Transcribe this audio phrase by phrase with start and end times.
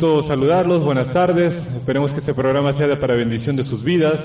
[0.00, 1.54] gusto saludarlos, buenas tardes.
[1.76, 4.18] Esperemos que este programa sea de para bendición de sus vidas,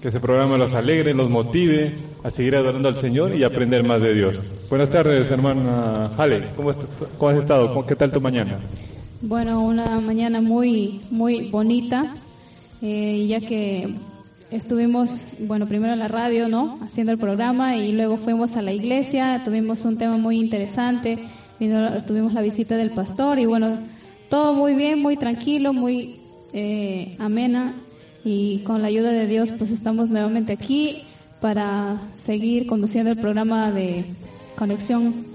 [0.00, 1.92] que este programa los alegre, los motive
[2.24, 4.40] a seguir adorando al Señor y aprender más de Dios.
[4.70, 6.44] Buenas tardes, hermana Jale.
[6.56, 7.84] ¿Cómo, has estado?
[7.84, 8.60] ¿Qué tal tu mañana?
[9.20, 12.14] Bueno, una mañana muy, muy bonita,
[12.80, 13.94] eh, ya que
[14.50, 16.78] estuvimos, bueno, primero en la radio, ¿no?
[16.80, 21.18] Haciendo el programa y luego fuimos a la iglesia, tuvimos un tema muy interesante,
[22.06, 23.76] tuvimos la visita del pastor y bueno,
[24.30, 26.20] todo muy bien, muy tranquilo, muy
[26.52, 27.74] eh, amena
[28.24, 31.02] y con la ayuda de Dios pues estamos nuevamente aquí
[31.40, 34.04] para seguir conduciendo el programa de
[34.56, 35.26] conexión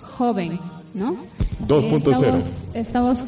[0.00, 0.58] joven,
[0.94, 1.16] ¿no?
[1.66, 2.74] 2.0.
[2.74, 3.24] estamos,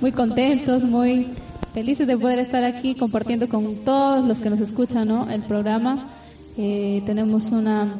[0.00, 1.28] muy contentos, muy
[1.72, 5.28] felices de poder estar aquí compartiendo con todos los que nos escuchan, ¿no?
[5.28, 6.08] El programa.
[6.56, 7.96] Eh, tenemos una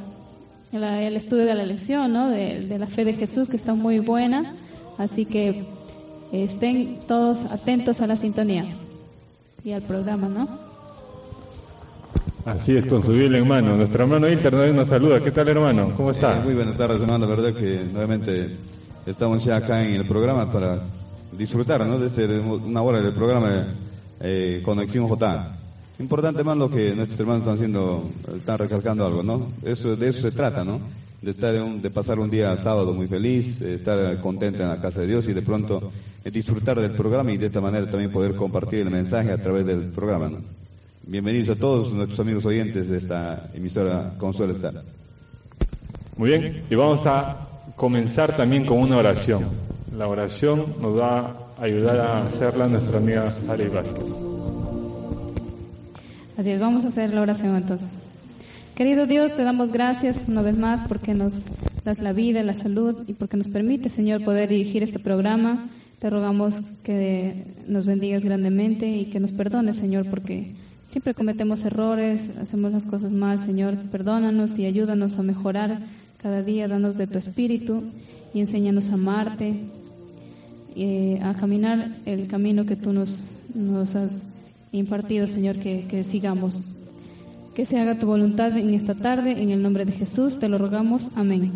[0.73, 2.29] el estudio de la lección, ¿no?
[2.29, 4.55] De, de la fe de Jesús que está muy buena,
[4.99, 5.65] así que
[6.43, 8.65] estén todos atentos a la sintonía
[9.63, 10.49] y al programa, ¿no?
[12.45, 13.77] Así es, con su Biblia en mano.
[13.77, 15.21] Nuestro hermano Ilter nos saluda.
[15.21, 15.93] ¿Qué tal, hermano?
[15.97, 16.41] ¿Cómo está?
[16.41, 17.27] muy buenas tardes, hermano.
[17.27, 18.55] La verdad que nuevamente
[19.07, 20.81] estamos ya acá en el programa para
[21.33, 21.99] disfrutar, ¿no?
[21.99, 23.65] De este, una hora del programa
[24.21, 25.57] eh, Conexión J.
[25.99, 29.47] Importante, hermano, lo que nuestros hermanos están haciendo, están recalcando algo, ¿no?
[29.63, 30.81] Eso, de eso se trata, ¿no?
[31.25, 35.07] De estar, de pasar un día sábado muy feliz, estar contento en la casa de
[35.07, 35.91] Dios y de pronto
[36.23, 39.85] disfrutar del programa y de esta manera también poder compartir el mensaje a través del
[39.85, 40.31] programa.
[41.07, 44.83] Bienvenidos a todos nuestros amigos oyentes de esta emisora Consuelo Estar.
[46.19, 49.45] Muy bien, y vamos a comenzar también con una oración.
[49.97, 51.21] La oración nos va
[51.59, 54.05] a ayudar a hacerla nuestra amiga Ari Vázquez.
[56.37, 58.14] Así es, vamos a hacer la oración entonces.
[58.75, 61.45] Querido Dios, te damos gracias una vez más porque nos
[61.85, 65.69] das la vida, la salud y porque nos permite, Señor, poder dirigir este programa
[66.05, 70.51] te rogamos que nos bendigas grandemente y que nos perdones, Señor, porque
[70.85, 73.77] siempre cometemos errores, hacemos las cosas mal, Señor.
[73.91, 75.79] Perdónanos y ayúdanos a mejorar
[76.19, 77.85] cada día, danos de tu espíritu
[78.35, 79.55] y enséñanos a amarte,
[80.77, 84.35] y a caminar el camino que tú nos, nos has
[84.73, 86.74] impartido, Señor, que sigamos.
[87.55, 90.59] Que se haga tu voluntad en esta tarde, en el nombre de Jesús, te lo
[90.59, 91.09] rogamos.
[91.15, 91.53] Amén.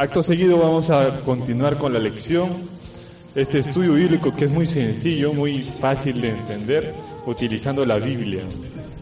[0.00, 2.48] acto seguido vamos a continuar con la lección,
[3.34, 6.94] este estudio bíblico que es muy sencillo, muy fácil de entender,
[7.26, 8.42] utilizando la Biblia.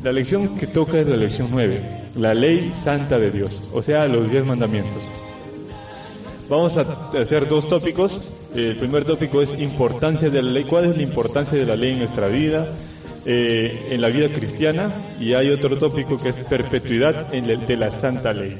[0.02, 1.80] La lección que toca es la lección 9,
[2.16, 5.02] la ley santa de Dios, o sea, los diez mandamientos.
[6.48, 6.82] Vamos a
[7.20, 8.22] hacer dos tópicos.
[8.54, 10.64] El primer tópico es importancia de la ley.
[10.64, 12.66] ¿Cuál es la importancia de la ley en nuestra vida?
[13.26, 18.32] Eh, en la vida cristiana y hay otro tópico que es perpetuidad de la santa
[18.32, 18.56] ley.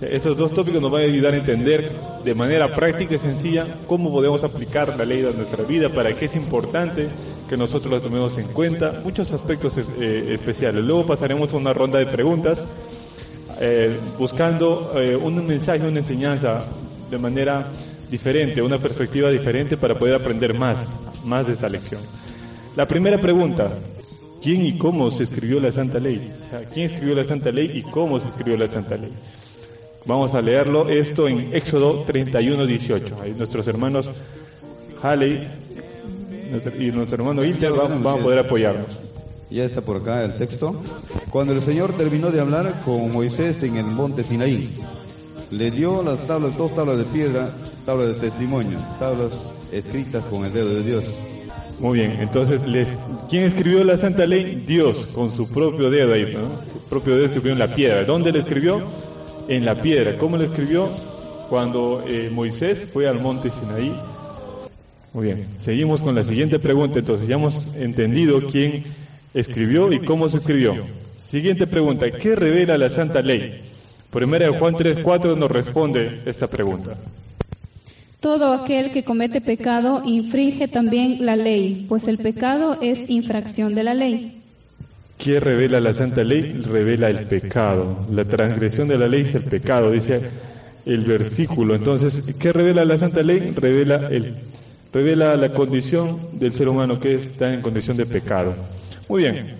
[0.00, 1.90] Esos dos tópicos nos van a ayudar a entender
[2.24, 6.24] de manera práctica y sencilla cómo podemos aplicar la ley a nuestra vida, para qué
[6.24, 7.08] es importante
[7.48, 10.84] que nosotros la tomemos en cuenta, muchos aspectos eh, especiales.
[10.84, 12.64] Luego pasaremos a una ronda de preguntas
[13.60, 16.64] eh, buscando eh, un mensaje, una enseñanza
[17.10, 17.66] de manera
[18.10, 20.86] diferente, una perspectiva diferente para poder aprender más,
[21.24, 22.00] más de esta lección.
[22.76, 23.72] La primera pregunta,
[24.42, 26.32] ¿quién y cómo se escribió la Santa Ley?
[26.40, 29.12] O sea, ¿quién escribió la Santa Ley y cómo se escribió la Santa Ley?
[30.04, 33.16] Vamos a leerlo esto en Éxodo 31, 18.
[33.20, 34.08] Ahí nuestros hermanos
[35.02, 35.46] Haley
[36.78, 38.98] y nuestro hermano Ilter van, a poder apoyarnos.
[39.50, 40.82] Ya está por acá el texto.
[41.30, 44.68] Cuando el Señor terminó de hablar con Moisés en el monte Sinaí,
[45.50, 47.50] le dio las tablas, dos tablas de piedra,
[47.86, 51.04] tablas de testimonio, tablas escritas con el dedo de Dios.
[51.80, 52.60] Muy bien, entonces,
[53.30, 54.64] ¿quién escribió la Santa Ley?
[54.66, 56.78] Dios, con su propio dedo ahí, ¿no?
[56.78, 58.04] Su propio dedo escribió en la piedra.
[58.04, 58.82] ¿Dónde le escribió?
[59.48, 60.16] en la piedra.
[60.16, 60.88] ¿Cómo lo escribió?
[61.48, 63.98] Cuando eh, Moisés fue al monte Sinaí.
[65.18, 67.00] Muy bien, seguimos con la siguiente pregunta.
[67.00, 68.84] Entonces, ya hemos entendido quién
[69.34, 70.76] escribió y cómo se escribió.
[71.16, 73.62] Siguiente pregunta, ¿qué revela la Santa Ley?
[74.12, 76.96] Primera de Juan 3.4 nos responde esta pregunta.
[78.20, 83.82] Todo aquel que comete pecado infringe también la ley, pues el pecado es infracción de
[83.82, 84.40] la ley.
[85.18, 86.62] ¿Qué revela la Santa Ley?
[86.64, 88.06] Revela el pecado.
[88.12, 90.20] La transgresión de la ley es el pecado, dice
[90.86, 91.74] el versículo.
[91.74, 93.52] Entonces, ¿qué revela la Santa Ley?
[93.56, 94.36] Revela, el,
[94.92, 98.54] revela la condición del ser humano que está en condición de pecado.
[99.08, 99.54] Muy bien,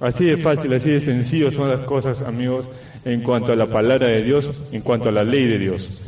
[0.00, 2.68] así de fácil, así de sencillo son las cosas, amigos,
[3.04, 6.00] en cuanto a la palabra de Dios, en cuanto a la ley de Dios.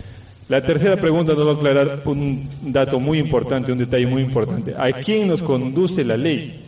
[0.49, 4.75] La tercera pregunta nos va a aclarar un dato muy importante, un detalle muy importante.
[4.79, 6.63] ¿A quién nos conduce la ley?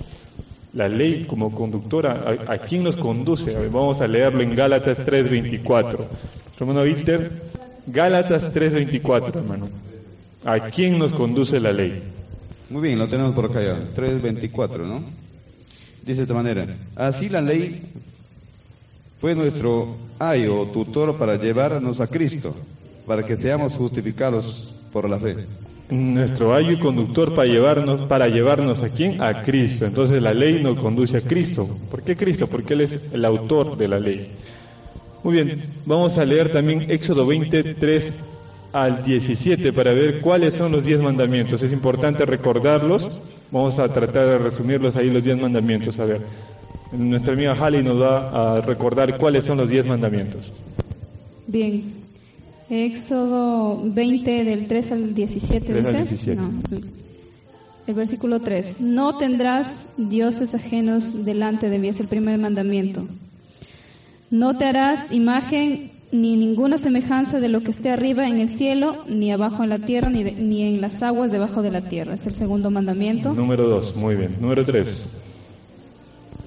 [0.75, 3.57] La ley como conductora, ¿a, quién nos conduce?
[3.69, 5.99] Vamos a leerlo en Gálatas 3.24.
[6.59, 7.31] Hermano Víctor,
[7.87, 9.69] Gálatas 3.24, hermano.
[10.45, 12.03] ¿A quién nos conduce la ley?
[12.71, 13.81] Muy bien, lo tenemos por acá ya.
[13.95, 15.03] 3.24, ¿no?
[16.03, 16.67] Dice de esta manera.
[16.95, 17.83] Así la ley
[19.21, 22.55] fue nuestro ayo o tutor para llevarnos a Cristo,
[23.07, 25.47] para que seamos justificados por la fe.
[25.91, 29.23] Nuestro ayo y conductor para llevarnos, para llevarnos a quién?
[29.23, 29.87] A Cristo.
[29.87, 31.67] Entonces la ley nos conduce a Cristo.
[31.91, 32.47] ¿Por qué Cristo?
[32.47, 34.31] Porque Él es el autor de la ley.
[35.25, 38.23] Muy bien, vamos a leer también Éxodo 23
[38.83, 41.63] al 17 para ver cuáles son los diez mandamientos.
[41.63, 43.21] Es importante recordarlos.
[43.51, 45.99] Vamos a tratar de resumirlos ahí los diez mandamientos.
[45.99, 46.21] A ver,
[46.93, 50.53] nuestra amiga Halley nos va a recordar cuáles son los diez mandamientos.
[51.47, 51.99] Bien.
[52.71, 55.67] Éxodo 20 del 3 al 17.
[55.67, 56.17] 3 al ¿dice?
[56.17, 56.41] 17.
[56.41, 56.51] No.
[57.87, 58.83] El versículo 3.
[58.83, 61.89] No tendrás dioses ajenos delante de mí.
[61.89, 63.07] Es el primer mandamiento.
[64.31, 69.05] No te harás imagen ni ninguna semejanza de lo que esté arriba en el cielo,
[69.09, 72.15] ni abajo en la tierra, ni, de- ni en las aguas debajo de la tierra.
[72.15, 73.35] Es el segundo mandamiento.
[73.35, 74.37] Número dos, muy bien.
[74.41, 75.05] Número tres.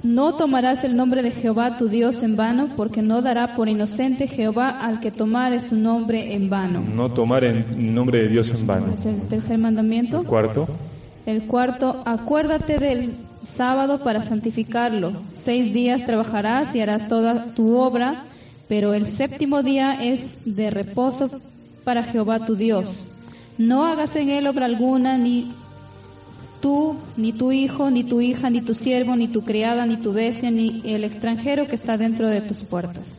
[0.03, 4.27] No tomarás el nombre de Jehová tu Dios en vano, porque no dará por inocente
[4.27, 6.81] Jehová al que tomare su nombre en vano.
[6.95, 8.95] No tomar en nombre de Dios en vano.
[8.95, 10.23] Es el tercer mandamiento.
[10.23, 10.67] Cuarto.
[11.27, 13.11] El cuarto, acuérdate del
[13.45, 15.11] sábado para santificarlo.
[15.33, 18.23] Seis días trabajarás y harás toda tu obra,
[18.71, 21.29] pero el séptimo día es de reposo
[21.83, 23.07] para Jehová tu Dios.
[23.57, 25.51] No hagas en él obra alguna, ni
[26.61, 30.13] tú, ni tu hijo, ni tu hija, ni tu siervo, ni tu criada, ni tu
[30.13, 33.17] bestia, ni el extranjero que está dentro de tus puertas.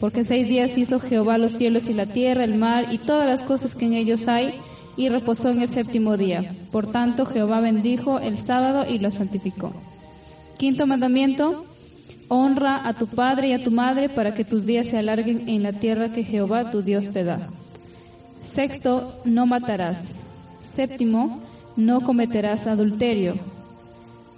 [0.00, 3.44] Porque seis días hizo Jehová los cielos y la tierra, el mar y todas las
[3.44, 4.54] cosas que en ellos hay,
[4.96, 6.56] y reposó en el séptimo día.
[6.70, 9.74] Por tanto, Jehová bendijo el sábado y lo santificó.
[10.56, 11.66] Quinto mandamiento,
[12.32, 15.62] honra a tu padre y a tu madre para que tus días se alarguen en
[15.62, 17.50] la tierra que Jehová tu Dios te da.
[18.42, 20.10] Sexto, no matarás.
[20.62, 21.42] Séptimo,
[21.76, 23.34] no cometerás adulterio.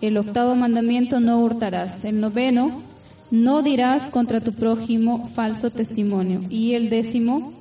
[0.00, 2.04] El octavo mandamiento, no hurtarás.
[2.04, 2.82] El noveno,
[3.30, 6.40] no dirás contra tu prójimo falso testimonio.
[6.50, 7.52] Y el décimo,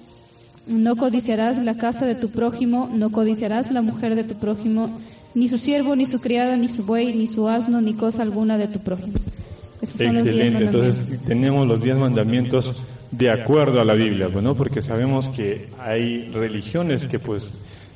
[0.65, 4.99] no codiciarás la casa de tu prójimo, no codiciarás la mujer de tu prójimo,
[5.35, 8.57] ni su siervo, ni su criada, ni su buey, ni su asno, ni cosa alguna
[8.57, 9.13] de tu prójimo.
[9.83, 10.65] Excelente.
[10.65, 14.55] Entonces tenemos los diez mandamientos de acuerdo a la Biblia, ¿no?
[14.55, 17.51] Porque sabemos que hay religiones que pues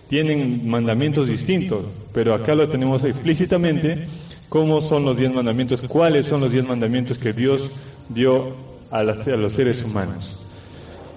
[0.07, 4.05] tienen mandamientos distintos, pero acá lo tenemos explícitamente
[4.49, 7.71] cómo son los diez mandamientos, cuáles son los diez mandamientos que Dios
[8.09, 8.55] dio
[8.91, 10.37] a, las- a los seres humanos.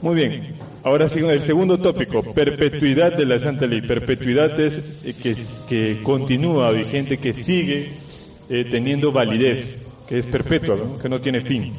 [0.03, 0.55] Muy bien.
[0.83, 3.83] Ahora sí, el segundo tópico, perpetuidad de la Santa Ley.
[3.83, 5.37] Perpetuidad es eh, que,
[5.69, 7.93] que continúa vigente, que sigue
[8.49, 10.99] eh, teniendo validez, que es perpetua, ¿no?
[10.99, 11.73] que no tiene fin.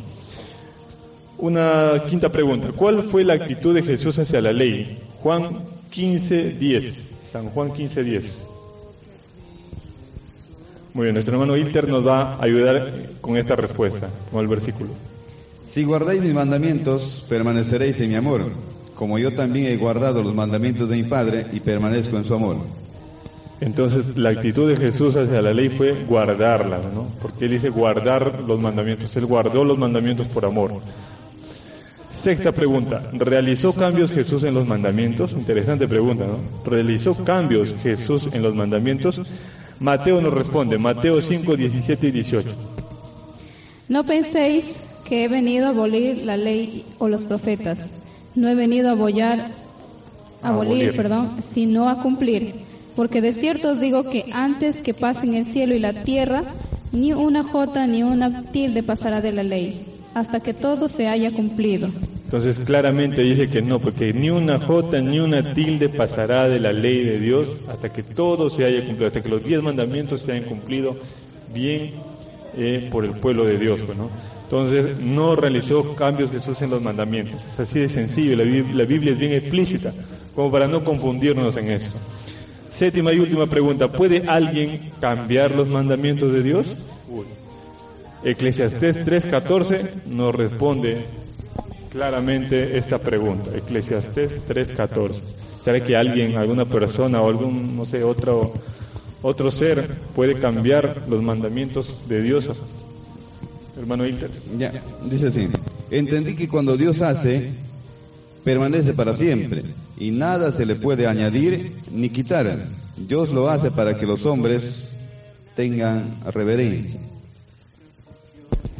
[1.38, 2.70] Una quinta pregunta.
[2.74, 5.00] ¿Cuál fue la actitud de Jesús hacia la ley?
[5.22, 5.50] Juan
[5.90, 7.12] 15, 10.
[7.30, 8.48] San Juan 15, 10.
[10.94, 14.92] Muy bien, nuestro hermano Ilter nos va a ayudar con esta respuesta, con el versículo.
[15.68, 18.50] Si guardáis mis mandamientos, permaneceréis en mi amor,
[18.96, 22.60] como yo también he guardado los mandamientos de mi Padre y permanezco en su amor.
[23.62, 27.06] Entonces, la actitud de Jesús hacia la ley fue guardarla, ¿no?
[27.22, 29.16] Porque él dice guardar los mandamientos.
[29.16, 30.72] Él guardó los mandamientos por amor.
[32.10, 33.04] Sexta pregunta.
[33.14, 35.34] ¿Realizó cambios Jesús en los mandamientos?
[35.34, 36.38] Interesante pregunta, ¿no?
[36.70, 39.22] ¿Realizó cambios Jesús en los mandamientos?
[39.80, 42.50] Mateo nos responde, Mateo 5, 17 y 18.
[43.90, 44.66] No penséis
[45.06, 48.04] que he venido a abolir la ley o los profetas.
[48.36, 49.52] No he venido a abollar,
[50.42, 50.96] a abolir, Abolir.
[50.96, 52.71] perdón, sino a cumplir.
[52.96, 56.44] Porque de cierto os digo que antes que pasen el cielo y la tierra,
[56.92, 61.32] ni una jota ni una tilde pasará de la ley, hasta que todo se haya
[61.32, 61.90] cumplido.
[62.26, 66.72] Entonces claramente dice que no, porque ni una jota ni una tilde pasará de la
[66.72, 70.32] ley de Dios hasta que todo se haya cumplido, hasta que los diez mandamientos se
[70.32, 70.96] hayan cumplido
[71.54, 71.92] bien
[72.58, 73.82] eh, por el pueblo de Dios.
[73.98, 74.10] ¿no?
[74.44, 77.44] Entonces no realizó cambios Jesús en los mandamientos.
[77.46, 79.92] Es así de sencillo, la, Bib- la Biblia es bien explícita,
[80.36, 81.92] como para no confundirnos en eso.
[82.72, 86.78] Séptima y última pregunta, ¿puede alguien cambiar los mandamientos de Dios?
[88.24, 91.06] Eclesiastés 3.14 nos responde
[91.92, 93.52] claramente esta pregunta.
[93.56, 95.22] Eclesiastés 3.14.
[95.60, 98.54] ¿Será que alguien, alguna persona o algún, no sé, otro,
[99.22, 102.50] otro ser puede cambiar los mandamientos de Dios?
[103.78, 104.32] Hermano Hilter.
[104.58, 104.72] Ya,
[105.04, 105.50] dice así.
[105.92, 107.52] Entendí que cuando Dios hace,
[108.44, 109.64] permanece para siempre.
[109.98, 112.66] Y nada se le puede añadir ni quitar.
[112.98, 114.90] Dios lo hace para que los hombres
[115.56, 117.00] tengan reverencia.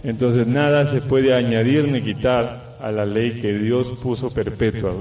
[0.04, 4.94] Entonces nada se puede añadir ni quitar a la ley que Dios puso perpetua.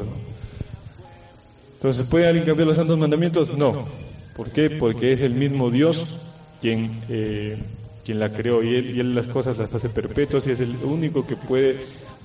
[1.75, 3.57] Entonces, ¿puede alguien cambiar los santos mandamientos?
[3.57, 3.87] No.
[4.37, 4.69] ¿Por qué?
[4.69, 6.19] Porque es el mismo Dios
[6.61, 7.57] quien, eh,
[8.05, 10.76] quien la creó y él, y él las cosas las hace perpetuas y es el
[10.85, 11.79] único que puede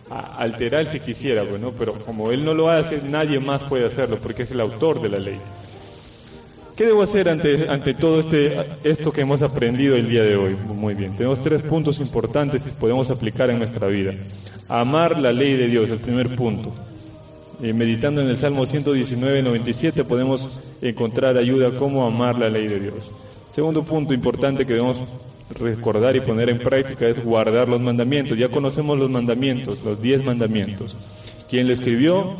[0.10, 4.44] alterar si quisiera, bueno, pero como él no lo hace, nadie más puede hacerlo porque
[4.44, 5.40] es el autor de la ley.
[6.76, 10.56] ¿Qué debo hacer ante, ante todo este, esto que hemos aprendido el día de hoy?
[10.56, 14.14] Muy bien, tenemos tres puntos importantes que podemos aplicar en nuestra vida.
[14.68, 16.74] Amar la ley de Dios, el primer punto.
[17.62, 22.68] Eh, meditando en el Salmo 119, 97 podemos encontrar ayuda a cómo amar la ley
[22.68, 23.10] de Dios.
[23.52, 25.00] Segundo punto importante que debemos
[25.50, 28.38] recordar y poner en práctica es guardar los mandamientos.
[28.38, 30.96] Ya conocemos los mandamientos, los diez mandamientos.
[31.50, 32.36] ¿Quién lo escribió?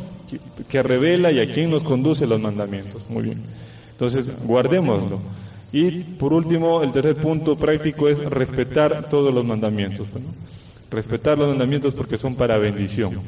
[0.68, 3.08] Que revela y a quién nos conduce los mandamientos.
[3.08, 3.42] Muy bien.
[3.92, 5.20] Entonces, guardémoslo.
[5.72, 10.08] Y por último, el tercer punto práctico es respetar todos los mandamientos.
[10.90, 13.20] Respetar los mandamientos porque son para bendición.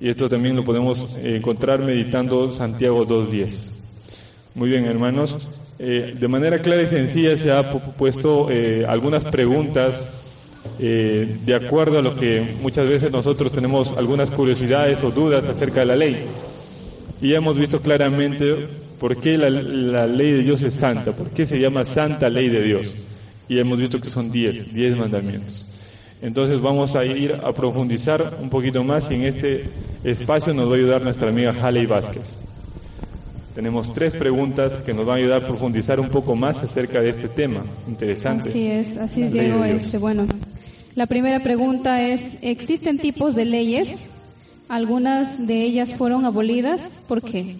[0.00, 3.70] Y esto también lo podemos encontrar meditando Santiago 2.10.
[4.54, 5.48] Muy bien, hermanos.
[5.78, 10.22] Eh, de manera clara y sencilla se ha puesto eh, algunas preguntas
[10.78, 15.80] eh, de acuerdo a lo que muchas veces nosotros tenemos algunas curiosidades o dudas acerca
[15.80, 16.26] de la ley.
[17.20, 18.68] Y hemos visto claramente
[19.00, 22.48] por qué la, la ley de Dios es santa, por qué se llama santa ley
[22.48, 22.94] de Dios.
[23.48, 25.68] Y hemos visto que son diez, diez mandamientos.
[26.22, 29.68] Entonces vamos a ir a profundizar un poquito más y en este
[30.04, 32.38] espacio nos va a ayudar nuestra amiga Haley Vázquez.
[33.54, 37.10] Tenemos tres preguntas que nos van a ayudar a profundizar un poco más acerca de
[37.10, 37.64] este tema.
[37.86, 38.48] Interesante.
[38.48, 39.64] Así es, así es, Diego.
[39.64, 40.26] Este, bueno,
[40.96, 43.90] la primera pregunta es, ¿existen tipos de leyes?
[44.68, 47.04] Algunas de ellas fueron abolidas.
[47.06, 47.54] ¿Por qué?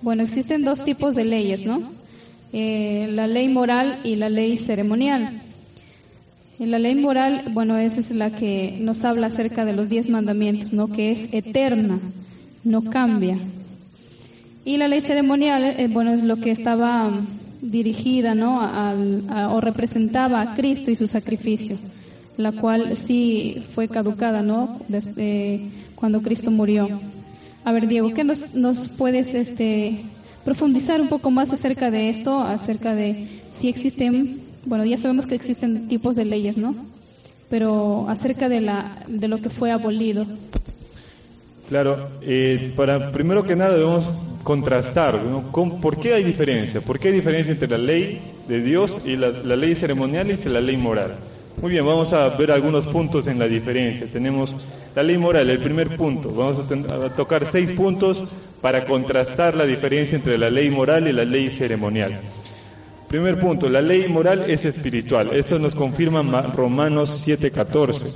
[0.00, 1.92] Bueno, existen dos tipos de leyes, ¿no?
[2.54, 5.42] Eh, la ley moral y la ley ceremonial.
[6.58, 10.08] En la ley moral, bueno, esa es la que nos habla acerca de los diez
[10.08, 10.88] mandamientos, ¿no?
[10.88, 11.98] Que es eterna,
[12.64, 13.36] no cambia.
[14.64, 17.10] Y la ley ceremonial, eh, bueno, es lo que estaba
[17.60, 18.60] dirigida, ¿no?
[18.60, 21.78] Al, o representaba a Cristo y su sacrificio,
[22.36, 24.80] la cual sí fue caducada, ¿no?
[24.88, 25.60] Desde,
[25.94, 26.88] cuando Cristo murió.
[27.64, 30.04] A ver, Diego, ¿qué nos, nos puedes, este,
[30.44, 35.34] profundizar un poco más acerca de esto, acerca de si existen, bueno, ya sabemos que
[35.34, 36.74] existen tipos de leyes, ¿no?
[37.48, 40.26] Pero acerca de la, de lo que fue abolido.
[41.68, 44.10] Claro, eh, para primero que nada debemos
[44.42, 45.20] contrastar,
[45.52, 46.80] ¿por qué hay diferencia?
[46.80, 50.60] ¿Por qué hay diferencia entre la ley de Dios y la, ley ceremonial y la
[50.60, 51.16] ley moral?
[51.60, 54.06] Muy bien, vamos a ver algunos puntos en la diferencia.
[54.06, 54.56] Tenemos
[54.94, 56.30] la ley moral, el primer punto.
[56.30, 58.24] Vamos a, tocar seis puntos
[58.60, 62.20] para contrastar la diferencia entre la ley moral y la ley ceremonial.
[63.08, 65.34] Primer punto, la ley moral es espiritual.
[65.34, 66.22] Esto nos confirma
[66.54, 68.12] Romanos 7:14.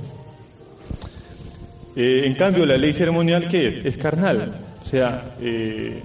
[1.95, 3.77] Eh, en cambio, la ley ceremonial, ¿qué es?
[3.77, 4.55] Es carnal.
[4.81, 6.01] O sea, eh,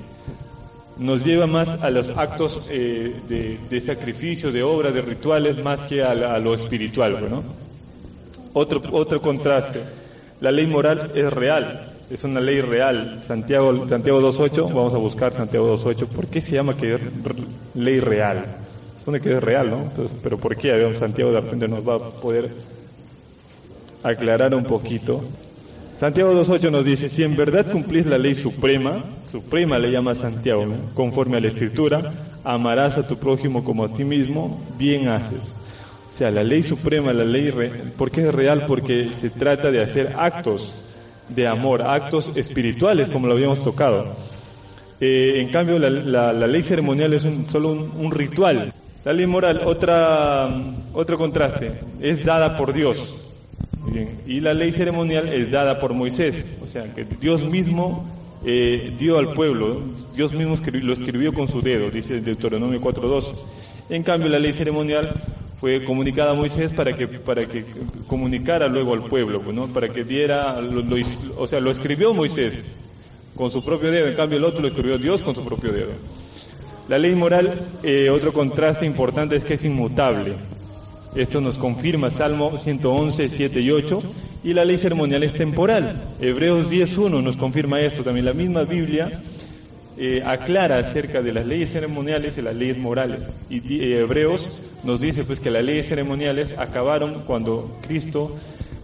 [0.99, 6.03] nos lleva más a los actos eh, de, sacrificio, de obra, de rituales, más que
[6.03, 7.29] a, lo espiritual.
[7.31, 7.43] ¿no?
[8.53, 9.81] Otro, otro contraste,
[10.41, 13.23] la ley moral es real, es una ley real.
[13.27, 16.99] Santiago, Santiago 2.8, vamos a buscar Santiago 2.8, ¿por qué se llama que
[17.75, 18.59] ley real?
[18.99, 19.93] Supone que es real, ¿no?
[20.23, 20.95] pero ¿por qué?
[20.95, 22.51] Santiago de repente nos va a poder
[24.03, 25.23] aclarar un poquito.
[26.03, 30.67] Santiago 2.8 nos dice, si en verdad cumplís la ley suprema, suprema le llama Santiago,
[30.95, 35.55] conforme a la escritura, amarás a tu prójimo como a ti mismo, bien haces.
[36.09, 37.53] O sea, la ley suprema, la ley,
[37.97, 38.65] ¿por qué es real?
[38.67, 40.75] Porque se trata de hacer actos
[41.29, 44.17] de amor, actos espirituales, como lo habíamos tocado.
[44.99, 48.73] Eh, en cambio, la, ley ceremonial es solo un, ritual.
[49.05, 50.49] La ley moral, otra,
[50.95, 53.23] otro contraste, es dada por Dios.
[54.27, 58.05] Y la ley ceremonial es dada por Moisés, o sea, que Dios mismo
[58.45, 59.81] eh, dio al pueblo,
[60.15, 63.35] Dios mismo lo escribió con su dedo, dice Deuteronomio 4.2.
[63.91, 65.13] En cambio, la ley ceremonial
[65.61, 67.65] fue comunicada a Moisés para que, para que
[68.07, 69.67] comunicara luego al pueblo, ¿no?
[69.69, 70.57] para que diera,
[71.37, 72.65] o sea, lo escribió Moisés
[73.37, 75.93] con su propio dedo, en cambio el otro lo escribió Dios con su propio dedo.
[76.89, 80.35] La ley moral, eh, otro contraste importante es que es inmutable.
[81.15, 84.03] Esto nos confirma Salmo 111, 7 y 8.
[84.45, 86.15] Y la ley ceremonial es temporal.
[86.21, 88.03] Hebreos 10.1 nos confirma esto.
[88.03, 89.23] También la misma Biblia
[89.99, 93.31] eh, aclara acerca de las leyes ceremoniales y las leyes morales.
[93.51, 94.49] Y eh, Hebreos
[94.85, 98.37] nos dice pues que las leyes ceremoniales acabaron cuando Cristo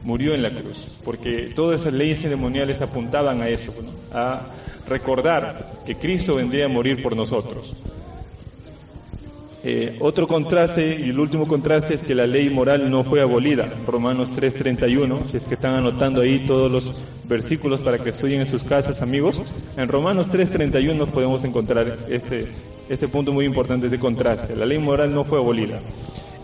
[0.04, 3.72] murió en la cruz, porque todas esas leyes ceremoniales apuntaban a eso,
[4.12, 4.46] a
[4.86, 7.74] recordar que Cristo vendría a morir por nosotros.
[9.64, 13.68] Eh, otro contraste, y el último contraste, es que la ley moral no fue abolida.
[13.86, 18.48] Romanos 3.31, si es que están anotando ahí todos los versículos para que estudien en
[18.48, 19.42] sus casas, amigos.
[19.76, 22.46] En Romanos 3.31 podemos encontrar este,
[22.88, 24.54] este punto muy importante de contraste.
[24.54, 25.80] La ley moral no fue abolida.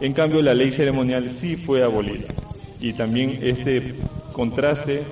[0.01, 2.27] En cambio, la ley ceremonial sí fue abolida.
[2.81, 3.95] Y también este
[4.33, 5.03] contraste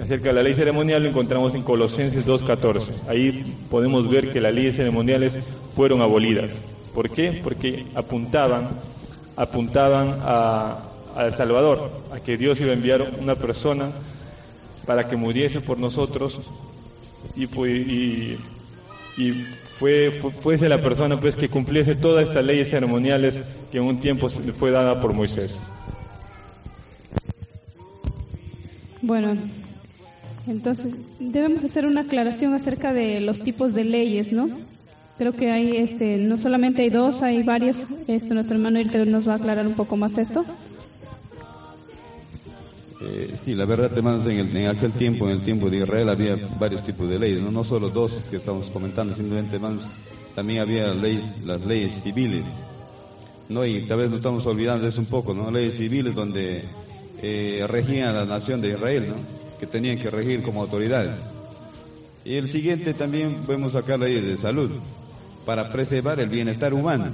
[0.00, 3.08] acerca de la ley ceremonial lo encontramos en Colosenses 2.14.
[3.08, 5.38] Ahí podemos ver que las leyes ceremoniales
[5.74, 6.58] fueron abolidas.
[6.96, 7.42] ¿Por qué?
[7.44, 8.70] Porque apuntaban,
[9.36, 10.78] apuntaban a,
[11.14, 13.90] al Salvador, a que Dios iba a enviar una persona
[14.86, 16.40] para que muriese por nosotros
[17.36, 18.38] y, y,
[19.18, 19.30] y
[19.78, 24.30] fue, fuese la persona pues que cumpliese todas estas leyes ceremoniales que en un tiempo
[24.30, 25.58] fue dada por Moisés.
[29.02, 29.36] Bueno,
[30.46, 34.48] entonces debemos hacer una aclaración acerca de los tipos de leyes, ¿no?
[35.18, 37.86] Creo que hay, este, no solamente hay dos, hay varios.
[38.06, 40.44] Este, nuestro hermano Irter nos va a aclarar un poco más esto.
[43.00, 46.36] Eh, sí, la verdad, hermanos, en, en, aquel tiempo, en el tiempo de Israel, había
[46.58, 49.82] varios tipos de leyes, no, no solo dos que estamos comentando, simplemente, hermanos,
[50.34, 52.44] también había leyes, las leyes civiles,
[53.48, 53.64] ¿no?
[53.64, 55.50] Y tal vez nos estamos olvidando de eso un poco, ¿no?
[55.50, 56.64] Leyes civiles donde
[57.22, 59.58] eh, regían la nación de Israel, ¿no?
[59.58, 61.16] Que tenían que regir como autoridades.
[62.24, 64.70] Y el siguiente también podemos sacar leyes de salud
[65.46, 67.06] para preservar el bienestar humano.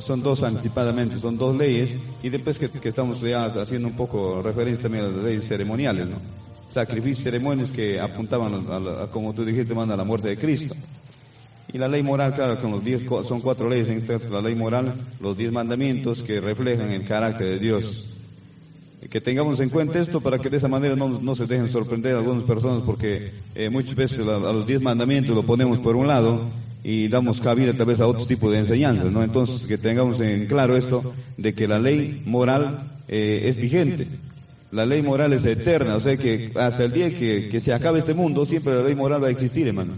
[0.00, 4.84] Son dos anticipadamente, son dos leyes, y después que, estamos ya haciendo un poco referencia
[4.84, 6.16] también a las leyes ceremoniales, ¿no?
[6.70, 10.74] Sacrificios ceremonios que apuntaban, a, como tú dijiste, a la muerte de Cristo.
[11.70, 13.90] Y la ley moral, claro, con los diez, son cuatro leyes,
[14.30, 18.06] la ley moral, los diez mandamientos que reflejan el carácter de Dios.
[19.10, 22.16] Que tengamos en cuenta esto para que de esa manera no, no se dejen sorprender
[22.16, 26.06] algunas personas, porque eh, muchas veces a, a los diez mandamientos lo ponemos por un
[26.06, 29.22] lado y damos cabida tal vez a otro tipo de enseñanzas, ¿no?
[29.22, 34.08] Entonces, que tengamos en claro esto de que la ley moral eh, es vigente.
[34.72, 37.98] La ley moral es eterna, o sea que hasta el día que, que se acabe
[37.98, 39.92] este mundo, siempre la ley moral va a existir, hermano.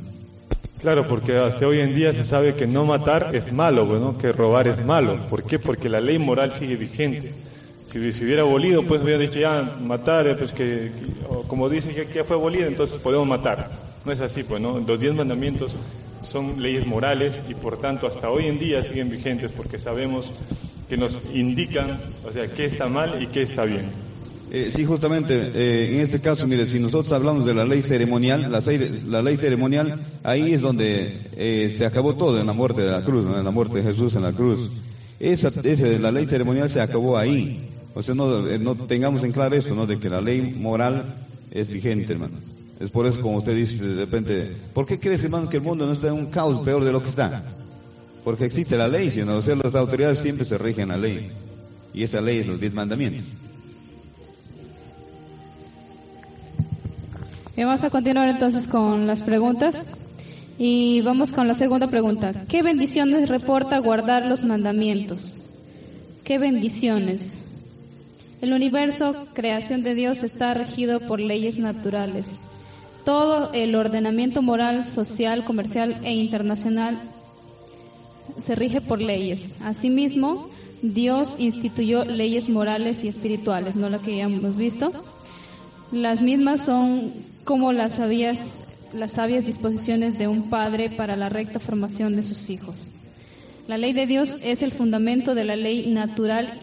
[0.80, 4.32] Claro, porque hasta hoy en día se sabe que no matar es malo, bueno, que
[4.32, 5.26] robar es malo.
[5.30, 5.58] ¿Por qué?
[5.58, 7.32] Porque la ley moral sigue vigente.
[7.86, 10.90] Si se hubiera abolido, pues hubiera dicho ya matar, eh, pues que,
[11.46, 13.70] como dicen que ya fue abolido, entonces podemos matar.
[14.04, 14.78] No es así, pues, ¿no?
[14.80, 15.74] Los diez mandamientos
[16.24, 20.32] son leyes morales y por tanto hasta hoy en día siguen vigentes porque sabemos
[20.88, 24.04] que nos indican, o sea, qué está mal y qué está bien.
[24.50, 28.52] Eh, sí, justamente, eh, en este caso, mire, si nosotros hablamos de la ley ceremonial,
[28.52, 28.60] la,
[29.06, 33.02] la ley ceremonial, ahí es donde eh, se acabó todo en la muerte de la
[33.02, 34.70] cruz, en la muerte de Jesús en la cruz.
[35.18, 37.68] Esa, esa, la ley ceremonial se acabó ahí.
[37.94, 39.86] O sea, no, eh, no tengamos en claro esto, ¿no?
[39.86, 42.53] De que la ley moral es vigente, hermano.
[42.80, 45.86] Es por eso, como usted dice, de repente, ¿por qué crees, hermano, que el mundo
[45.86, 47.42] no está en un caos peor de lo que está?
[48.24, 51.30] Porque existe la ley, sino, o sea, las autoridades siempre se rigen a la ley.
[51.92, 53.24] Y esa ley es los diez mandamientos.
[57.54, 59.84] Bien, vamos a continuar entonces con las preguntas.
[60.58, 62.44] Y vamos con la segunda pregunta.
[62.48, 65.44] ¿Qué bendiciones reporta guardar los mandamientos?
[66.22, 67.42] ¿Qué bendiciones?
[68.40, 72.38] El universo, creación de Dios, está regido por leyes naturales.
[73.04, 77.00] Todo el ordenamiento moral, social, comercial e internacional
[78.38, 79.50] se rige por leyes.
[79.62, 80.48] Asimismo,
[80.82, 84.90] Dios instituyó leyes morales y espirituales, no la que ya hemos visto.
[85.92, 87.12] Las mismas son
[87.44, 88.38] como las sabias,
[88.92, 92.88] las sabias disposiciones de un padre para la recta formación de sus hijos.
[93.66, 96.60] La ley de Dios es el fundamento de la ley natural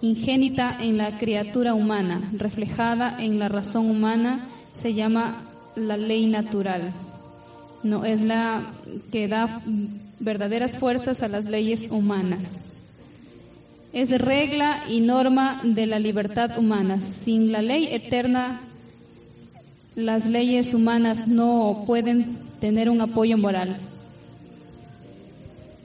[0.00, 5.47] ingénita en la criatura humana, reflejada en la razón humana, se llama
[5.78, 6.92] la ley natural.
[7.82, 8.72] No es la
[9.10, 9.62] que da
[10.20, 12.56] verdaderas fuerzas a las leyes humanas.
[13.92, 17.00] Es regla y norma de la libertad humana.
[17.00, 18.60] Sin la ley eterna,
[19.94, 23.78] las leyes humanas no pueden tener un apoyo moral.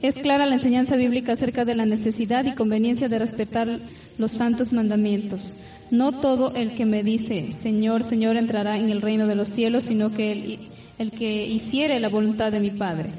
[0.02, 3.80] Es clara la enseñanza bíblica acerca de la necesidad y conveniencia de respetar
[4.18, 5.54] los santos mandamientos.
[5.91, 9.84] No todo el que me dice, Señor, Señor, entrará en el reino de los cielos,
[9.86, 10.60] sino que el,
[10.98, 13.10] el que hiciere la voluntad de mi Padre.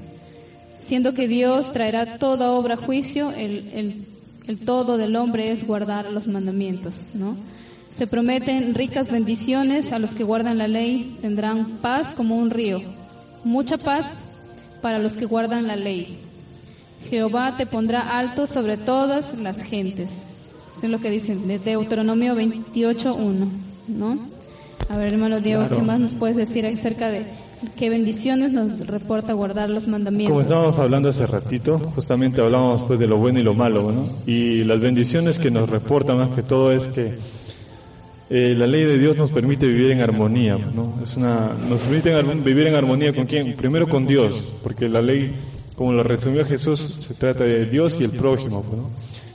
[0.80, 4.06] Siendo que Dios traerá toda obra a juicio, el, el,
[4.46, 7.36] el todo del hombre es guardar los mandamientos, ¿no?
[7.90, 12.82] Se prometen ricas bendiciones a los que guardan la ley, tendrán paz como un río,
[13.44, 14.18] mucha paz
[14.82, 16.18] para los que guardan la ley.
[17.08, 20.10] Jehová te pondrá alto sobre todas las gentes
[20.76, 23.48] Eso es lo que dice de Deuteronomio 28.1,
[23.88, 24.18] ¿no?
[24.88, 27.24] A ver, hermano Diego, ¿qué más nos puedes decir acerca de
[27.76, 30.30] qué bendiciones nos reporta guardar los mandamientos?
[30.30, 34.04] Como estábamos hablando hace ratito, justamente hablábamos pues de lo bueno y lo malo, ¿no?
[34.26, 37.14] Y las bendiciones que nos reporta más que todo es que
[38.30, 40.98] eh, la ley de Dios nos permite vivir en armonía, ¿no?
[41.02, 43.54] Es una, nos permite vivir en armonía con quién?
[43.54, 45.34] Primero con Dios, porque la ley,
[45.76, 48.90] como lo resumió Jesús, se trata de Dios y el prójimo, ¿no?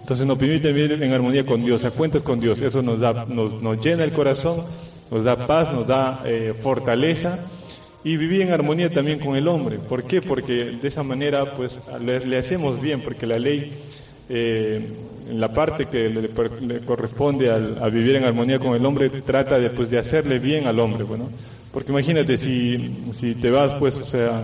[0.09, 2.59] Entonces nos permite vivir en armonía con Dios, a cuentas con Dios.
[2.61, 4.63] Eso nos da, nos, nos llena el corazón,
[5.11, 7.37] nos da paz, nos da eh, fortaleza
[8.03, 9.77] y vivir en armonía también con el hombre.
[9.77, 10.19] ¿Por qué?
[10.19, 13.71] Porque de esa manera pues le, le hacemos bien, porque la ley
[14.29, 14.93] eh,
[15.29, 19.59] en la parte que le, corresponde al, a vivir en armonía con el hombre, trata
[19.59, 21.29] de, pues, de hacerle bien al hombre, bueno.
[21.71, 24.41] Porque imagínate, si, si te vas, pues, o sea,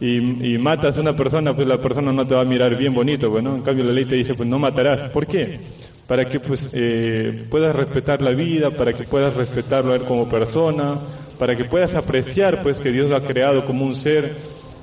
[0.00, 2.92] y, y, matas a una persona, pues la persona no te va a mirar bien
[2.94, 3.54] bonito, bueno.
[3.54, 5.10] En cambio, la ley te dice, pues, no matarás.
[5.10, 5.60] ¿Por qué?
[6.06, 10.28] Para que, pues, eh, puedas respetar la vida, para que puedas respetarlo a él como
[10.28, 10.98] persona,
[11.38, 14.36] para que puedas apreciar, pues, que Dios lo ha creado como un ser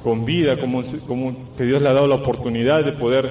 [0.03, 3.29] con vida, como, como que Dios le ha dado la oportunidad de poder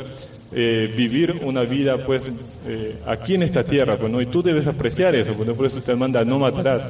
[0.53, 2.29] eh, vivir una vida pues
[2.67, 4.21] eh, aquí en esta tierra, pues, ¿no?
[4.21, 6.89] y tú debes apreciar eso, pues, por eso te manda no matarás,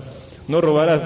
[0.48, 1.02] no robarás,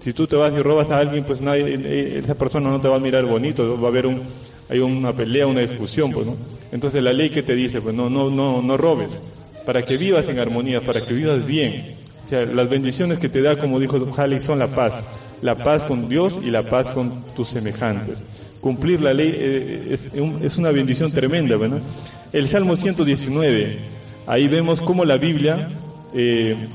[0.00, 2.88] si tú te vas y robas a alguien, pues nadie, eh, esa persona no te
[2.88, 4.22] va a mirar bonito, va a haber un,
[4.68, 6.36] hay una pelea, una discusión, pues, ¿no?
[6.72, 9.10] Entonces la ley que te dice, pues no, no, no, no robes,
[9.64, 11.90] para que vivas en armonía, para que vivas bien.
[12.24, 14.94] O sea, las bendiciones que te da, como dijo Jalix, son la paz.
[15.42, 18.22] La paz con Dios y la paz con tus semejantes
[18.60, 19.96] cumplir la ley eh,
[20.42, 21.56] es, una bendición tremenda.
[22.32, 23.78] El Salmo 119,
[24.26, 25.68] ahí vemos cómo la Biblia
[26.14, 26.68] eh,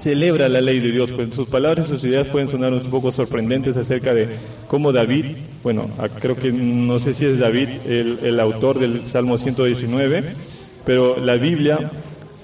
[0.00, 1.12] celebra la ley de Dios.
[1.12, 4.28] Pues sus palabras y sus ideas pueden sonar un poco sorprendentes acerca de
[4.66, 10.24] cómo David, bueno, creo que no sé si es David el, autor del Salmo 119,
[10.84, 11.90] pero la Biblia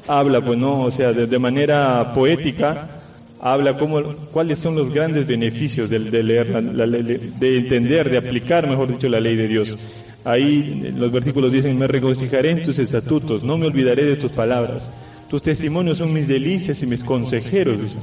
[0.06, 3.00] habla, pues no, o sea, de, de manera poética,
[3.40, 8.88] habla cómo, cuáles son los grandes beneficios de, leer, la, de entender, de aplicar, mejor
[8.88, 9.76] dicho, la ley de Dios.
[10.24, 14.90] Ahí los versículos dicen, me regocijaré en tus estatutos, no me olvidaré de tus palabras.
[15.34, 17.96] Tus testimonios son mis delicias y mis consejeros.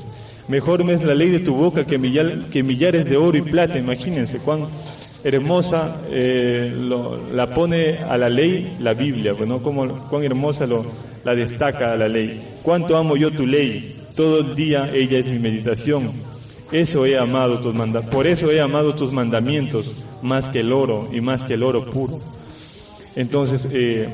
[0.50, 3.80] Mejor me es la ley de tu boca que, millares de oro y plata.
[3.80, 4.68] Imagínense cuán
[5.24, 6.70] hermosa eh,
[7.34, 10.66] la pone a la ley la Biblia, bueno, como, cuán hermosa
[11.24, 12.42] la destaca a la ley.
[12.64, 13.96] Cuánto amo yo tu ley.
[14.14, 16.12] Todo el día ella es mi meditación.
[16.70, 21.08] Eso he amado tus manda por eso he amado tus mandamientos más que el oro
[21.14, 22.20] y más que el oro puro.
[23.16, 24.10] Entonces, eh,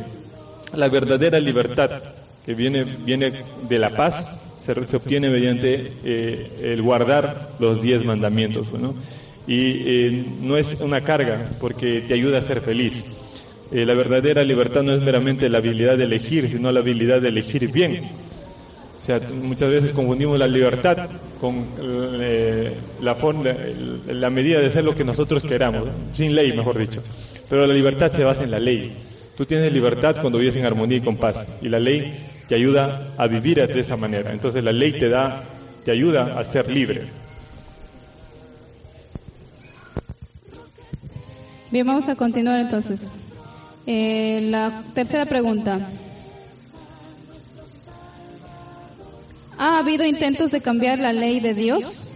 [0.76, 2.17] la verdadera libertad
[2.48, 3.32] que viene, viene
[3.70, 8.68] de la paz se, obtiene mediante eh, el guardar los diez mandamientos.
[9.46, 13.04] Y eh, no es una carga porque te ayuda a ser feliz.
[13.72, 17.72] la verdadera libertad no es meramente la habilidad de elegir, sino la habilidad de elegir
[17.72, 18.10] bien
[19.08, 23.56] sea, muchas veces confundimos la libertad con eh, la, forma,
[24.08, 27.02] la medida de hacer lo que nosotros queramos, sin ley, mejor dicho.
[27.50, 28.96] Pero la libertad se basa en la ley.
[29.36, 31.58] Tú tienes libertad cuando vives en armonía y con paz.
[31.62, 34.32] Y la ley te ayuda a vivir de esa manera.
[34.32, 35.44] Entonces la ley te da,
[35.84, 37.08] te ayuda a ser libre.
[41.72, 43.10] Bien, vamos a continuar entonces.
[43.86, 45.80] Eh, la tercera pregunta.
[49.58, 52.14] ¿Ha habido intentos de cambiar la ley de Dios?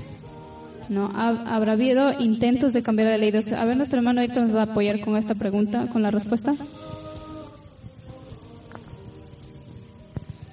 [0.89, 3.53] No, ¿habrá habido intentos de cambiar la ley de Dios?
[3.53, 6.53] A ver, nuestro hermano ahorita nos va a apoyar con esta pregunta, con la respuesta.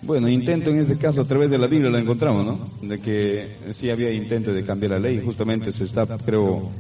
[0.09, 2.71] Bueno, intento en este caso a través de la Biblia lo encontramos, ¿no?
[2.81, 6.71] De que sí había intento de cambiar la ley, justamente se está, creo,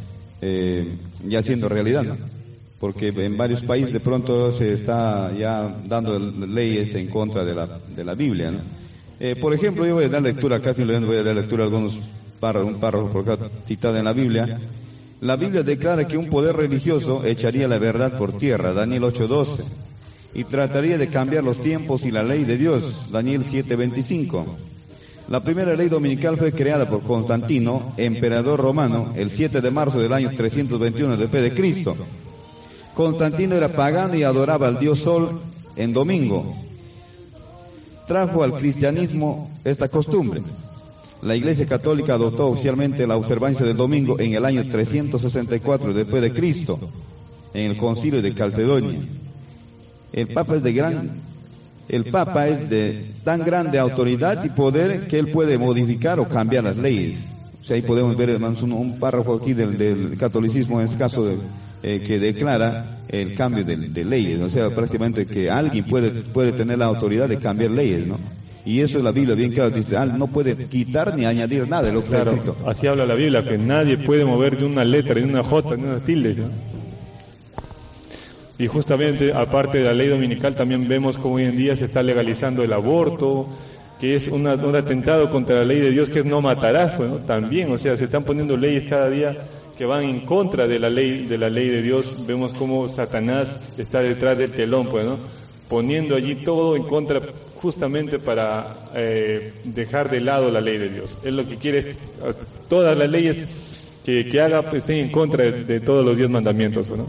[0.41, 2.17] eh, ya siendo realidad, ¿no?
[2.81, 7.79] Porque en varios países de pronto se está ya dando leyes en contra de la,
[7.95, 8.61] de la Biblia, ¿no?
[9.21, 11.67] Eh, por ejemplo, yo voy a dar lectura, casi le voy a dar lectura a
[11.67, 12.01] algunos
[12.41, 13.23] párrafos, un párrafo
[13.67, 14.59] citado en la Biblia.
[15.21, 19.64] La Biblia declara que un poder religioso echaría la verdad por tierra, Daniel 8:12,
[20.35, 24.45] y trataría de cambiar los tiempos y la ley de Dios, Daniel 7:25.
[25.29, 30.12] La primera ley dominical fue creada por Constantino, emperador romano, el 7 de marzo del
[30.12, 31.97] año 321 después de Cristo.
[32.95, 35.41] Constantino era pagano y adoraba al dios Sol
[35.77, 36.57] en domingo,
[38.07, 40.43] trajo al cristianismo esta costumbre.
[41.21, 46.33] La Iglesia Católica adoptó oficialmente la observancia del domingo en el año 364 después de
[46.33, 46.79] Cristo,
[47.53, 48.99] en el Concilio de Calcedonia.
[50.12, 51.11] El Papa es de gran,
[51.88, 56.64] el Papa es de tan grande autoridad y poder que él puede modificar o cambiar
[56.64, 57.27] las leyes.
[57.61, 61.37] O sea, ahí podemos ver un, un párrafo aquí del, catolicismo en este caso de
[61.83, 66.53] eh, que declara el cambio de, de, leyes, o sea, prácticamente que alguien puede, puede
[66.53, 68.18] tener la autoridad de cambiar leyes, ¿no?
[68.64, 71.85] Y eso es la Biblia bien claro, dice, ah, no puede quitar ni añadir nada
[71.85, 72.68] de lo que claro, está escrito.
[72.68, 75.83] Así habla la Biblia, que nadie puede mover de una letra, de una J, de
[75.83, 76.35] una tilde.
[76.35, 76.78] ¿no?
[78.59, 82.03] Y justamente, aparte de la ley dominical, también vemos como hoy en día se está
[82.03, 83.49] legalizando el aborto,
[84.01, 87.71] que es un atentado contra la ley de Dios, que es no matarás, bueno, también,
[87.71, 89.37] o sea, se están poniendo leyes cada día
[89.77, 92.27] que van en contra de la ley de la ley de Dios.
[92.27, 95.18] Vemos cómo Satanás está detrás del telón, pues, ¿no?
[95.68, 97.21] Poniendo allí todo en contra,
[97.55, 101.16] justamente para eh, dejar de lado la ley de Dios.
[101.23, 101.94] Él lo que quiere
[102.68, 103.44] todas las leyes
[104.05, 107.07] que, que haga pues, estén en contra de, todos los diez mandamientos, ¿no?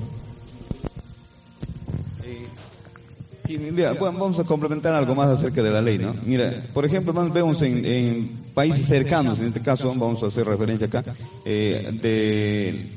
[3.99, 6.13] Vamos a complementar algo más acerca de la ley, ¿no?
[6.23, 10.85] Mira, por ejemplo, más vemos en, países cercanos, en este caso vamos a hacer referencia
[10.87, 11.03] acá,
[11.45, 12.89] eh, de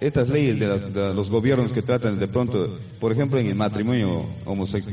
[0.00, 4.24] estas leyes de, los gobiernos que tratan de pronto, por ejemplo, en el matrimonio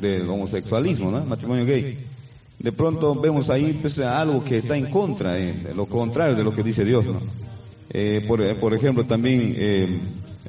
[0.01, 1.23] del homosexualismo, ¿no?
[1.23, 1.97] Matrimonio gay.
[2.59, 6.53] De pronto vemos ahí pues, algo que está en contra, eh, lo contrario de lo
[6.53, 7.21] que dice Dios, ¿no?
[7.91, 9.55] Eh, por, por, ejemplo, también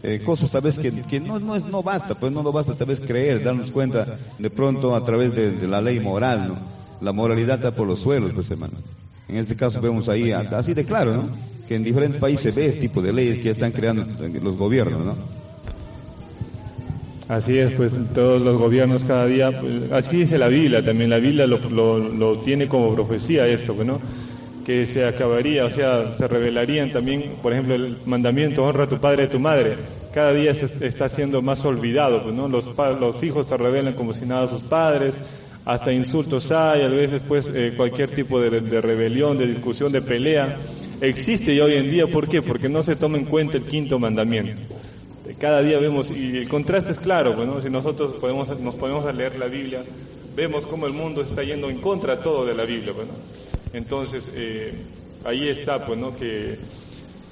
[0.03, 2.75] eh, cosas tal vez que, que no, no, es, no basta, pues no nos basta
[2.75, 6.81] tal vez creer, darnos cuenta de pronto a través de, de la ley moral, ¿no?
[7.01, 8.75] La moralidad está por los suelos, pues hermano.
[9.29, 11.29] En este caso vemos ahí, así de claro, ¿no?
[11.69, 14.07] Que en diferentes países ve este tipo de leyes que ya están creando
[14.43, 15.15] los gobiernos, ¿no?
[17.29, 21.19] Así es, pues todos los gobiernos cada día, pues, así dice la Biblia también, la
[21.19, 24.01] Biblia lo, lo, lo tiene como profecía esto, pues, ¿no?
[24.71, 29.01] Que se acabaría, o sea, se revelarían también, por ejemplo, el mandamiento, honra a tu
[29.01, 29.75] padre y a tu madre.
[30.15, 32.49] Cada día se está siendo más olvidado, pues, ¿no?
[32.49, 35.15] Los, los hijos se revelan como si nada a sus padres,
[35.65, 40.57] hasta insultos hay, a veces pues eh, cualquier tipo de, rebelión, de discusión, de pelea,
[41.01, 42.41] existe ya hoy en día, ¿por qué?
[42.41, 44.63] Porque no se toma en cuenta el quinto mandamiento.
[45.41, 49.13] Cada día vemos, y el contraste es claro, pues, si nosotros podemos, nos ponemos a
[49.13, 49.83] leer la Biblia,
[50.37, 53.11] vemos cómo el mundo está yendo en contra todo de la Biblia, bueno.
[53.73, 54.75] Entonces, eh,
[55.25, 56.17] ahí está, pues, ¿no?
[56.17, 56.59] Que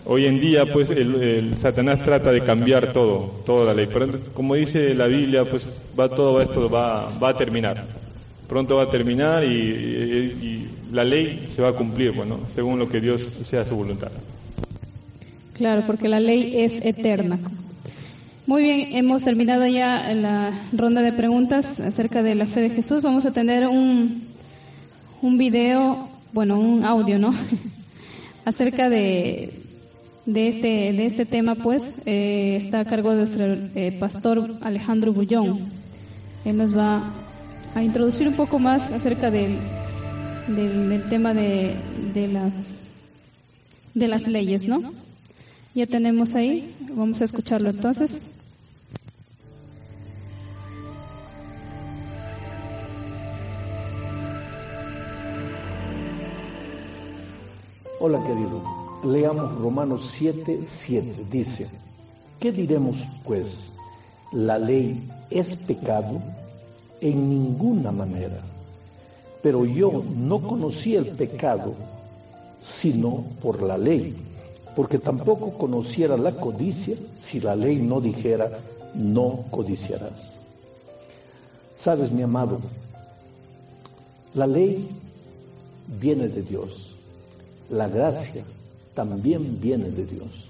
[0.05, 3.89] hoy en día, pues, el, el, Satanás trata de cambiar todo, toda la ley.
[3.93, 7.85] Pero como dice la Biblia, pues, va todo esto va, va a terminar.
[8.49, 12.89] Pronto va a terminar y, y, la ley se va a cumplir, bueno, según lo
[12.89, 14.11] que Dios sea su voluntad.
[15.53, 17.39] Claro, porque la ley es eterna.
[18.47, 23.03] Muy bien, hemos terminado ya la ronda de preguntas acerca de la fe de Jesús.
[23.03, 24.23] Vamos a tener un,
[25.21, 27.35] un video bueno, un audio, ¿no?
[28.45, 29.63] Acerca de,
[30.27, 35.13] de, este, de este tema, pues, eh, está a cargo de nuestro eh, pastor Alejandro
[35.13, 35.71] Bullón.
[36.45, 37.13] Él nos va
[37.75, 39.59] a introducir un poco más acerca del,
[40.49, 41.75] del, del tema de,
[42.15, 42.51] de, la,
[43.95, 44.93] de las leyes, ¿no?
[45.75, 48.31] Ya tenemos ahí, vamos a escucharlo entonces.
[58.01, 58.63] Hola querido,
[59.03, 61.27] leamos Romanos 7, 7.
[61.33, 61.67] Dice,
[62.39, 63.73] ¿qué diremos pues?
[64.31, 66.23] ¿La ley es pecado?
[67.01, 68.41] En ninguna manera.
[69.43, 71.75] Pero yo no conocí el pecado
[72.61, 74.15] sino por la ley,
[74.77, 78.61] porque tampoco conociera la codicia si la ley no dijera,
[78.95, 80.37] no codiciarás.
[81.77, 82.61] Sabes, mi amado,
[84.35, 84.89] la ley
[86.01, 86.98] viene de Dios
[87.71, 88.45] la gracia
[88.95, 90.49] también viene de Dios.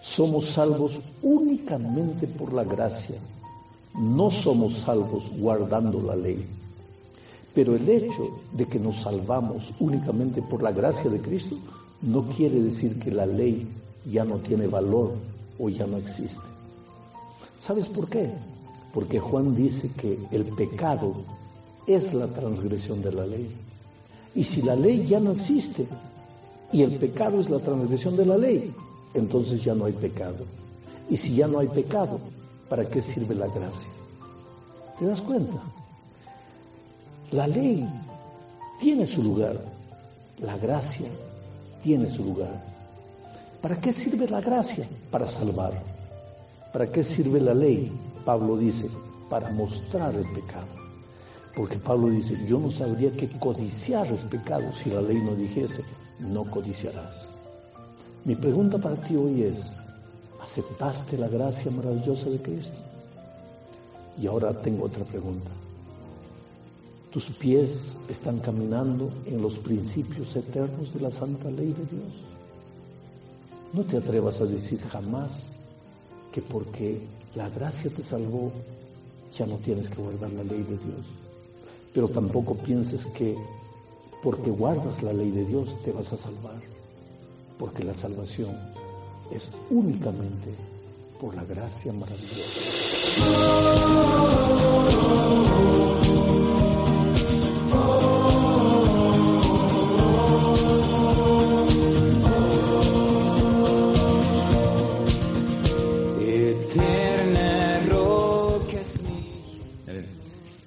[0.00, 3.16] Somos salvos únicamente por la gracia.
[3.94, 6.46] No somos salvos guardando la ley.
[7.54, 11.56] Pero el hecho de que nos salvamos únicamente por la gracia de Cristo
[12.02, 13.66] no quiere decir que la ley
[14.06, 15.14] ya no tiene valor
[15.58, 16.46] o ya no existe.
[17.58, 18.30] ¿Sabes por qué?
[18.94, 21.14] Porque Juan dice que el pecado
[21.86, 23.50] es la transgresión de la ley.
[24.34, 25.86] Y si la ley ya no existe,
[26.72, 28.74] y el pecado es la transgresión de la ley,
[29.14, 30.44] entonces ya no hay pecado.
[31.08, 32.20] Y si ya no hay pecado,
[32.68, 33.90] ¿para qué sirve la gracia?
[34.98, 35.62] ¿Te das cuenta?
[37.30, 37.88] La ley
[38.78, 39.58] tiene su lugar,
[40.38, 41.08] la gracia
[41.82, 42.62] tiene su lugar.
[43.60, 44.86] ¿Para qué sirve la gracia?
[45.10, 45.82] Para salvar.
[46.72, 47.90] ¿Para qué sirve la ley?
[48.24, 48.88] Pablo dice,
[49.28, 50.66] para mostrar el pecado.
[51.56, 55.82] Porque Pablo dice, yo no sabría que codiciar es pecado si la ley no dijese,
[56.20, 57.30] no codiciarás.
[58.24, 59.74] Mi pregunta para ti hoy es,
[60.42, 62.76] ¿aceptaste la gracia maravillosa de Cristo?
[64.20, 65.48] Y ahora tengo otra pregunta.
[67.10, 72.12] ¿Tus pies están caminando en los principios eternos de la santa ley de Dios?
[73.72, 75.52] No te atrevas a decir jamás
[76.32, 77.00] que porque
[77.34, 78.52] la gracia te salvó,
[79.36, 81.06] ya no tienes que guardar la ley de Dios.
[81.94, 83.36] Pero tampoco pienses que
[84.22, 86.60] porque guardas la ley de Dios te vas a salvar,
[87.58, 88.56] porque la salvación
[89.30, 90.54] es únicamente
[91.20, 92.88] por la gracia maravillosa.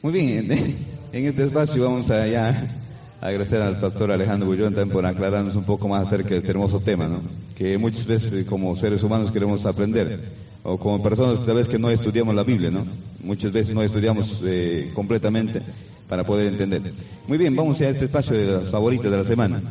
[0.04, 0.52] Muy bien,
[1.14, 2.81] en este espacio vamos a ya
[3.22, 6.80] agradecer al pastor Alejandro Bullón también por aclararnos un poco más acerca de este hermoso
[6.80, 7.22] tema, ¿no?
[7.56, 10.20] Que muchas veces como seres humanos queremos aprender,
[10.64, 12.86] o como personas tal vez que no estudiamos la Biblia, ¿no?
[13.24, 15.62] Muchas veces no estudiamos eh, completamente
[16.10, 16.82] para poder entender.
[17.28, 19.62] Muy bien, vamos a este espacio de las favoritas de la semana.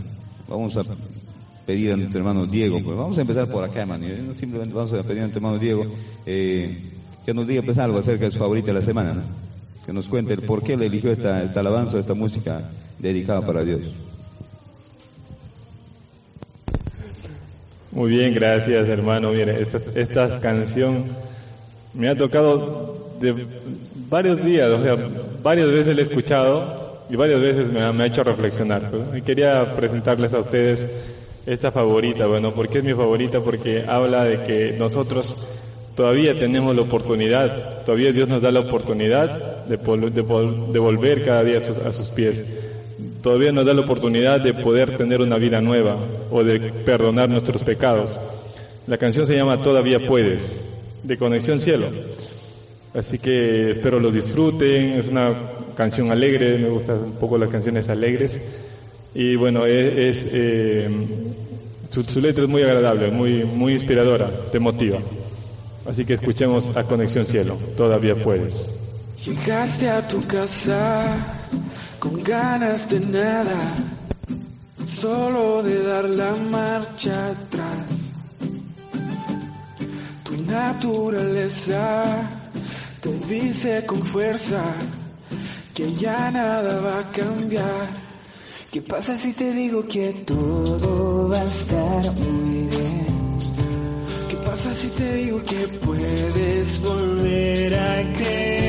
[0.49, 0.83] Vamos a
[1.67, 4.07] pedir a nuestro hermano Diego, pues vamos a empezar por acá, hermano.
[4.39, 5.87] Simplemente vamos a pedir a nuestro hermano Diego
[6.25, 6.79] eh,
[7.27, 9.23] que nos diga pues algo acerca de su favorita de la semana, ¿no?
[9.85, 12.63] que nos cuente el por qué le eligió esta, esta alabanza, esta música
[13.01, 13.81] dedicada para Dios.
[17.93, 19.33] Muy bien, gracias hermano.
[19.33, 19.57] Mire,
[19.95, 21.07] esta, canción
[21.93, 23.47] me ha tocado de
[24.09, 24.97] varios días, o sea,
[25.43, 28.91] varias veces la he escuchado y varias veces me ha, hecho reflexionar.
[29.17, 30.87] Y quería presentarles a ustedes
[31.47, 33.41] esta favorita, bueno, ¿por qué es mi favorita?
[33.41, 35.47] Porque habla de que nosotros
[35.97, 41.59] todavía tenemos la oportunidad, todavía Dios nos da la oportunidad de, de, volver cada día
[41.59, 42.45] a sus, pies.
[43.23, 45.97] Todavía nos da la oportunidad de poder tener una vida nueva
[46.31, 48.17] o de perdonar nuestros pecados.
[48.87, 50.61] La canción se llama Todavía puedes,
[51.03, 51.89] de Conexión Cielo.
[52.95, 55.35] Así que espero lo disfruten, es una
[55.77, 58.41] canción alegre, me gustan un poco las canciones alegres.
[59.15, 60.89] Y bueno, es, eh,
[61.91, 64.99] su, su letra es muy agradable, muy, muy inspiradora, te motiva.
[65.87, 67.59] Así que escuchemos a Conexión Cielo.
[67.77, 68.80] Todavía puedes.
[69.25, 71.15] Llegaste a tu casa
[71.99, 73.75] con ganas de nada,
[74.87, 77.87] solo de dar la marcha atrás.
[80.25, 82.23] Tu naturaleza
[83.03, 84.65] te dice con fuerza
[85.75, 87.89] que ya nada va a cambiar.
[88.73, 93.11] ¿Qué pasa si te digo que todo va a estar muy bien?
[94.51, 98.60] pasa si te digo que puedes volver a creer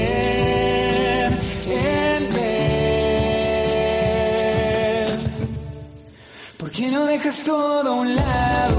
[7.12, 8.78] dejas todo a un lado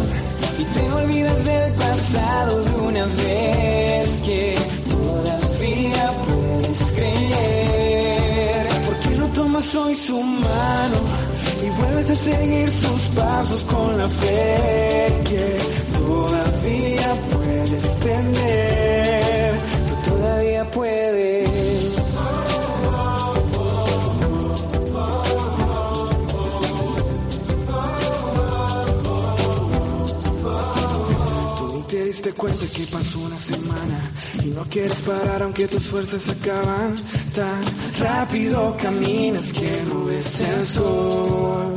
[0.58, 4.56] y te olvidas del pasado de una vez que
[4.88, 8.66] todavía puedes creer?
[8.86, 10.98] ¿Por qué no tomas hoy su mano
[11.62, 15.56] y vuelves a seguir sus pasos con la fe que
[15.98, 19.54] todavía puedes tener,
[19.88, 21.81] tú todavía puedes.
[32.22, 34.12] Te cuenta que pasó una semana
[34.44, 36.94] y no quieres parar aunque tus fuerzas acaban.
[37.34, 37.62] Tan
[37.98, 41.74] rápido caminas que no ves el sol.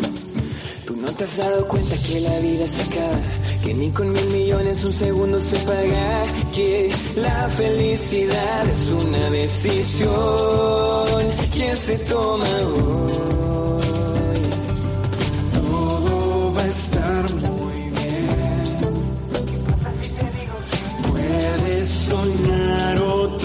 [0.86, 3.22] Tú no te has dado cuenta que la vida se acaba
[3.64, 10.14] que ni con mil millones un segundo se paga, que la felicidad es una decisión
[11.52, 13.55] que se toma.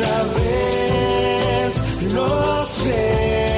[0.01, 3.57] Otra vez, lo sé.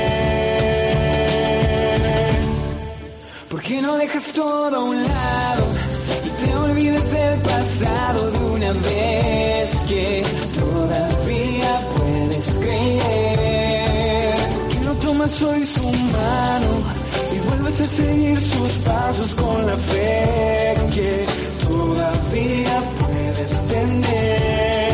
[3.48, 5.66] ¿Por qué no dejas todo a un lado?
[6.64, 10.22] olvides del pasado de una vez que
[10.59, 14.35] todavía puedes creer
[14.71, 16.83] que no tomas hoy su mano
[17.35, 21.25] y vuelves a seguir sus pasos con la fe que
[21.67, 24.92] todavía puedes tener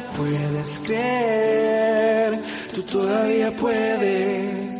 [0.00, 2.40] puedes creer,
[2.74, 4.72] tú todavía puedes.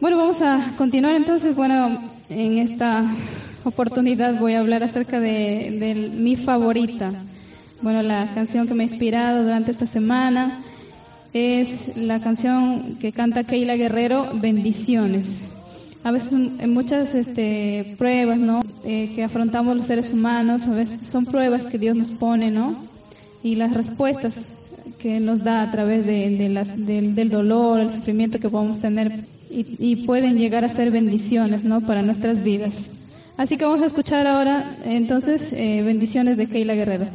[0.00, 1.54] Bueno, vamos a continuar entonces.
[1.56, 3.04] Bueno, en esta
[3.64, 7.12] oportunidad voy a hablar acerca de mi favorita.
[7.80, 10.62] Bueno, la canción que me ha inspirado durante esta semana
[11.32, 15.42] es la canción que canta Keila Guerrero, Bendiciones.
[16.04, 18.62] A veces en muchas este, pruebas, ¿no?
[18.84, 22.76] Eh, que afrontamos los seres humanos, a veces son pruebas que Dios nos pone, ¿no?
[23.42, 24.40] Y las respuestas
[24.98, 29.66] que nos da a través de, las, del, dolor, el sufrimiento que podemos tener y,
[29.78, 31.80] y, pueden llegar a ser bendiciones, ¿no?
[31.80, 32.90] Para nuestras vidas.
[33.36, 37.06] Así que vamos a escuchar ahora entonces eh, bendiciones de Keila Guerrero.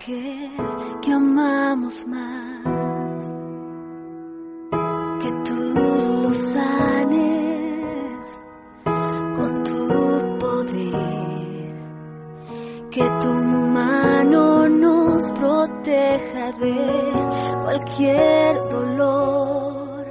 [0.00, 0.50] Aquel
[1.02, 2.64] que amamos más.
[5.20, 5.60] Que tú
[6.22, 7.60] lo sanes
[9.36, 11.74] con tu poder,
[12.90, 16.76] que tu mano nos proteja de
[17.62, 20.06] cualquier dolor.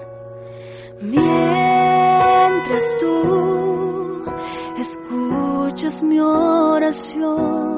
[1.01, 4.23] Mientras tú
[4.77, 7.68] escuchas mi oración,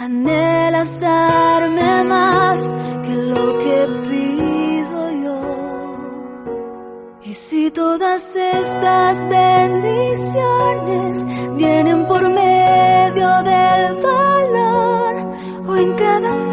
[0.00, 2.58] anhelas darme más
[3.04, 5.40] que lo que pido yo.
[7.22, 11.18] Y si todas estas bendiciones
[11.56, 15.14] vienen por medio del dolor
[15.68, 16.49] o en cada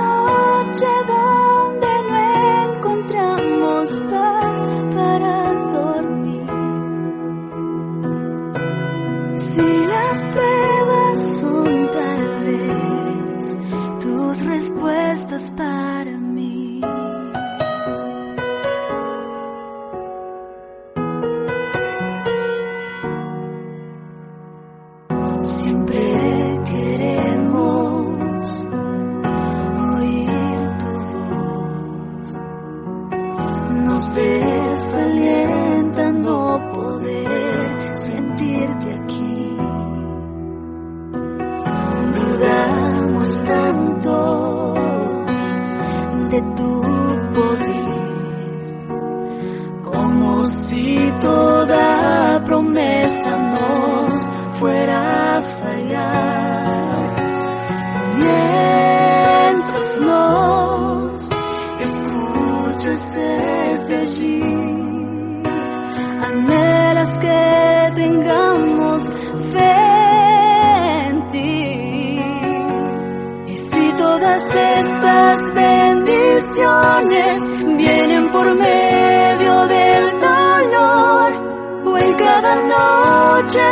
[15.38, 15.77] respuestas para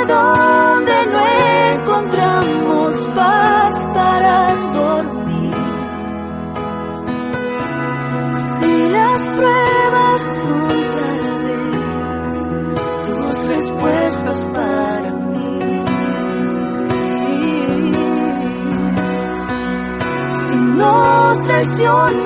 [0.05, 1.23] donde no
[1.73, 5.55] encontramos paz para dormir.
[8.59, 12.37] Si las pruebas son tal vez
[13.03, 15.59] tus respuestas para mí.
[20.47, 22.24] Si nos traicionan,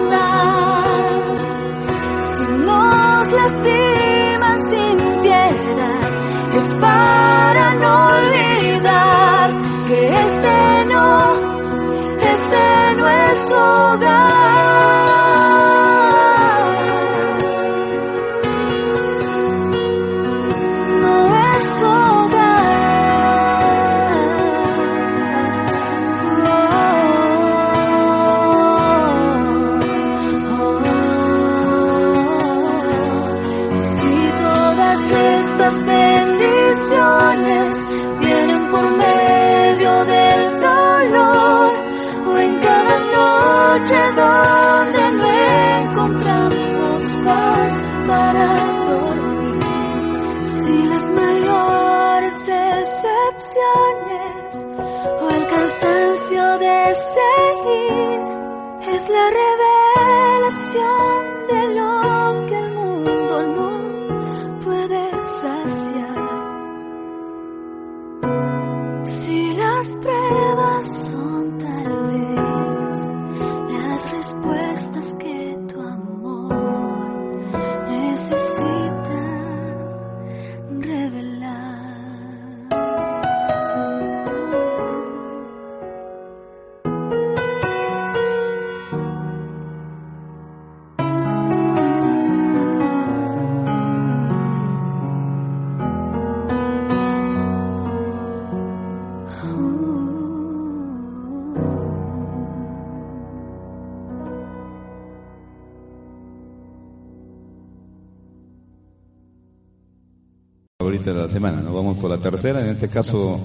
[112.19, 112.61] tercera.
[112.61, 113.39] En este caso,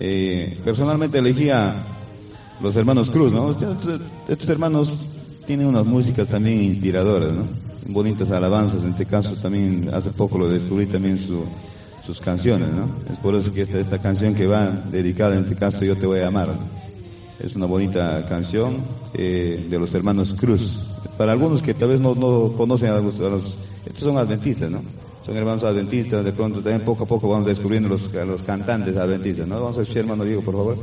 [0.00, 1.74] eh, personalmente elegía
[2.60, 3.32] los hermanos Cruz.
[3.32, 3.50] ¿no?
[3.50, 4.92] Estos, estos hermanos
[5.46, 7.44] tienen unas músicas también inspiradoras, ¿no?
[7.88, 8.82] bonitas alabanzas.
[8.82, 11.44] En este caso, también hace poco lo descubrí también su,
[12.04, 12.68] sus canciones.
[13.10, 16.20] Es por eso que esta, canción que va dedicada, en este caso, Yo te voy
[16.20, 16.48] a amar.
[17.38, 18.78] Es una bonita canción
[19.14, 20.80] eh, de los hermanos Cruz.
[21.18, 24.80] Para algunos que tal vez no, no conocen a a los- estos son adventistas, ¿no?
[25.26, 29.48] Son hermanos adventistas, de pronto también poco a poco vamos descubriendo los, los cantantes adventistas,
[29.48, 29.60] ¿no?
[29.60, 30.78] Vamos a escuchar, hermano Diego, por favor.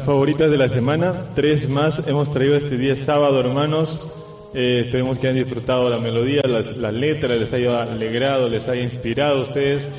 [0.00, 4.08] Las favoritas de la semana, tres más hemos traído este día sábado, hermanos.
[4.54, 8.82] Eh, esperemos que hayan disfrutado la melodía, la, la letra, les haya alegrado, les haya
[8.82, 9.90] inspirado a ustedes,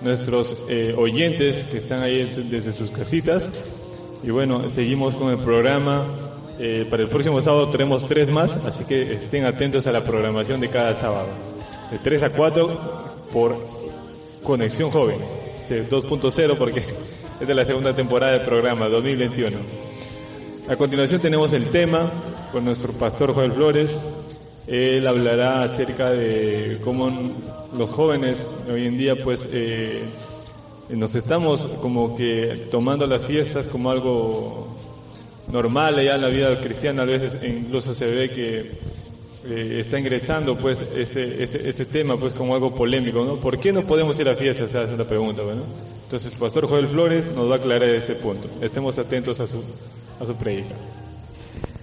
[0.00, 3.52] nuestros eh, oyentes que están ahí desde sus casitas.
[4.22, 6.06] Y bueno, seguimos con el programa.
[6.58, 10.62] Eh, para el próximo sábado tenemos tres más, así que estén atentos a la programación
[10.62, 11.28] de cada sábado.
[11.90, 12.80] De 3 a 4
[13.30, 13.62] por
[14.42, 15.18] Conexión Joven,
[15.60, 16.82] este, 2.0 porque
[17.42, 19.56] es de la segunda temporada del programa 2021.
[20.68, 22.08] A continuación tenemos el tema
[22.52, 23.98] con nuestro pastor Joel Flores.
[24.68, 27.32] Él hablará acerca de cómo
[27.76, 30.04] los jóvenes hoy en día pues eh,
[30.90, 34.68] nos estamos como que tomando las fiestas como algo
[35.50, 37.02] normal ya en la vida cristiana.
[37.02, 38.70] A veces incluso se ve que
[39.48, 43.36] eh, está ingresando pues este, este, este tema pues como algo polémico.
[43.38, 44.70] ¿Por qué no podemos ir a fiestas?
[44.70, 45.91] Se hace la pregunta, ¿no?
[46.12, 48.46] Entonces, Pastor Joel Flores nos va a aclarar este punto.
[48.60, 49.64] Estemos atentos a su,
[50.20, 50.74] a su predica.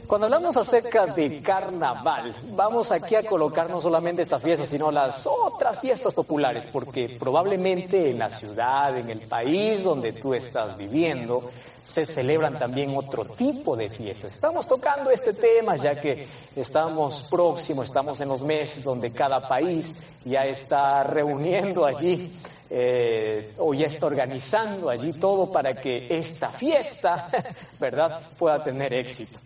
[0.05, 5.25] Cuando hablamos acerca de carnaval, vamos aquí a colocar no solamente esta fiesta, sino las
[5.25, 11.49] otras fiestas populares, porque probablemente en la ciudad, en el país donde tú estás viviendo,
[11.81, 14.33] se celebran también otro tipo de fiestas.
[14.33, 20.05] Estamos tocando este tema ya que estamos próximos, estamos en los meses donde cada país
[20.23, 22.31] ya está reuniendo allí
[22.69, 27.29] eh, o ya está organizando allí todo para que esta fiesta,
[27.79, 29.39] ¿verdad?, pueda tener éxito.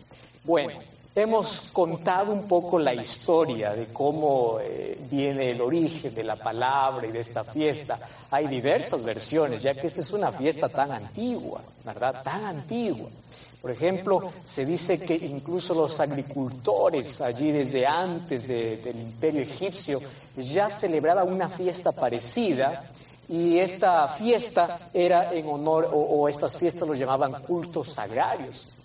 [0.43, 0.73] Bueno,
[1.15, 7.07] hemos contado un poco la historia de cómo eh, viene el origen de la palabra
[7.07, 7.97] y de esta fiesta.
[8.31, 12.23] Hay diversas versiones, ya que esta es una fiesta tan antigua, ¿verdad?
[12.23, 13.09] Tan antigua.
[13.61, 20.01] Por ejemplo, se dice que incluso los agricultores allí desde antes del imperio egipcio
[20.35, 22.91] ya celebraban una fiesta parecida
[23.33, 28.75] y esta fiesta era en honor, o, estas fiestas los llamaban cultos agrarios.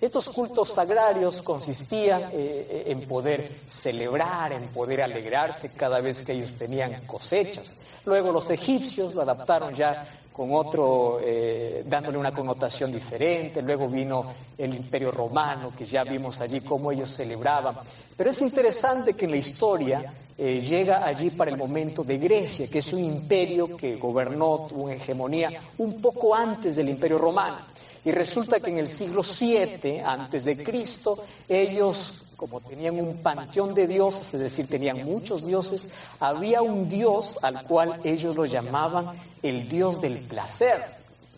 [0.00, 6.54] Estos cultos sagrarios consistían eh, en poder celebrar, en poder alegrarse cada vez que ellos
[6.54, 7.78] tenían cosechas.
[8.04, 13.60] Luego los egipcios lo adaptaron ya con otro, eh, dándole una connotación diferente.
[13.60, 14.24] Luego vino
[14.56, 17.74] el imperio romano, que ya vimos allí cómo ellos celebraban.
[18.16, 22.68] Pero es interesante que en la historia eh, llega allí para el momento de Grecia,
[22.68, 27.58] que es un imperio que gobernó, tuvo hegemonía un poco antes del imperio romano.
[28.04, 33.74] Y resulta que en el siglo 7 antes de Cristo, ellos, como tenían un panteón
[33.74, 35.88] de dioses, es decir, tenían muchos dioses,
[36.20, 39.08] había un dios al cual ellos lo llamaban
[39.42, 40.84] el dios del placer.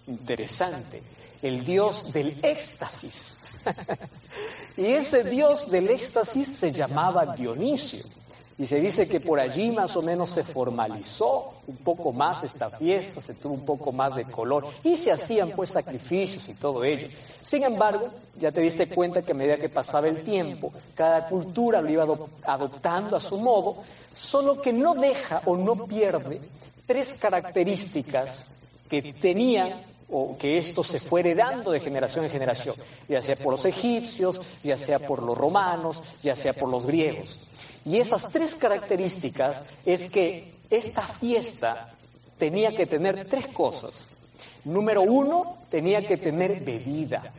[0.08, 1.02] Interesante.
[1.40, 3.44] El dios del éxtasis.
[4.76, 8.19] y ese dios del éxtasis se llamaba Dionisio.
[8.60, 12.68] Y se dice que por allí más o menos se formalizó un poco más esta
[12.68, 16.84] fiesta, se tuvo un poco más de color y se hacían pues sacrificios y todo
[16.84, 17.08] ello.
[17.40, 21.80] Sin embargo, ya te diste cuenta que a medida que pasaba el tiempo, cada cultura
[21.80, 22.06] lo iba
[22.42, 23.76] adoptando a su modo,
[24.12, 26.42] solo que no deja o no pierde
[26.86, 28.58] tres características
[28.90, 29.72] que tenían
[30.10, 32.74] o que esto se fue heredando de generación en generación,
[33.08, 37.40] ya sea por los egipcios, ya sea por los romanos, ya sea por los griegos.
[37.84, 41.90] Y esas tres características es que esta fiesta
[42.38, 44.18] tenía que tener tres cosas.
[44.64, 47.32] Número uno, tenía que tener bebida,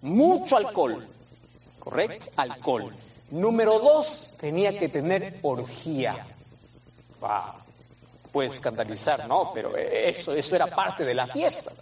[0.00, 1.06] mucho alcohol,
[1.78, 2.26] ¿correcto?
[2.36, 2.94] Alcohol.
[3.30, 6.26] Número dos, tenía que tener orgía.
[7.20, 7.30] Wow.
[8.30, 9.52] Puede escandalizar, ¿no?
[9.52, 11.72] Pero eso, eso era parte de la fiesta.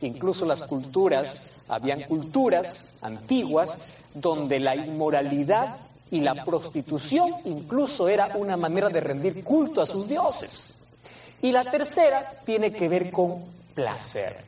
[0.00, 3.78] Incluso las culturas, habían culturas antiguas
[4.14, 5.76] donde la inmoralidad
[6.10, 10.78] y la prostitución incluso era una manera de rendir culto a sus dioses.
[11.42, 13.44] Y la tercera tiene que ver con
[13.74, 14.44] placer.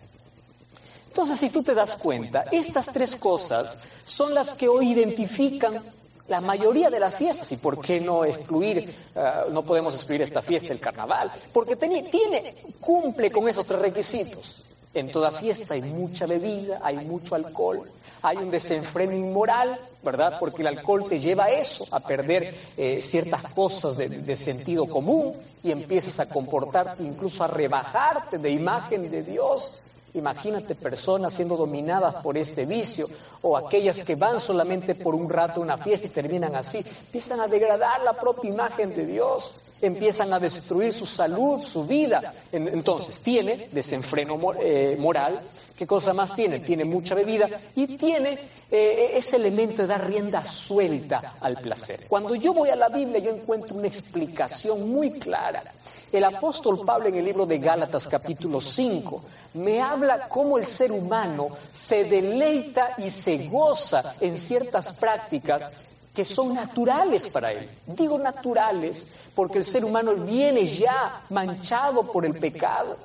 [1.08, 5.82] Entonces, si tú te das cuenta, estas tres cosas son las que hoy identifican
[6.28, 7.50] la mayoría de las fiestas.
[7.52, 11.30] ¿Y por qué no excluir, uh, no podemos excluir esta fiesta, el carnaval?
[11.52, 14.64] Porque tiene, tiene, cumple con esos tres requisitos.
[14.92, 17.88] En toda fiesta hay mucha bebida, hay mucho alcohol,
[18.22, 20.38] hay un desenfreno inmoral, ¿verdad?
[20.40, 24.86] Porque el alcohol te lleva a eso, a perder eh, ciertas cosas de, de, sentido
[24.86, 29.80] común y empiezas a comportarte, incluso a rebajarte de imagen de Dios.
[30.14, 33.06] Imagínate personas siendo dominadas por este vicio
[33.42, 37.38] o aquellas que van solamente por un rato a una fiesta y terminan así, empiezan
[37.40, 42.34] a degradar la propia imagen de Dios empiezan a destruir su salud, su vida.
[42.52, 45.40] Entonces, tiene desenfreno eh, moral.
[45.76, 46.60] ¿Qué cosa más tiene?
[46.60, 48.38] Tiene mucha bebida y tiene
[48.70, 52.04] eh, ese elemento de dar rienda suelta al placer.
[52.06, 55.62] Cuando yo voy a la Biblia, yo encuentro una explicación muy clara.
[56.12, 59.22] El apóstol Pablo en el libro de Gálatas capítulo 5
[59.54, 65.70] me habla cómo el ser humano se deleita y se goza en ciertas prácticas
[66.14, 67.70] que son naturales para él.
[67.86, 72.96] Digo naturales porque el ser humano viene ya manchado por el pecado,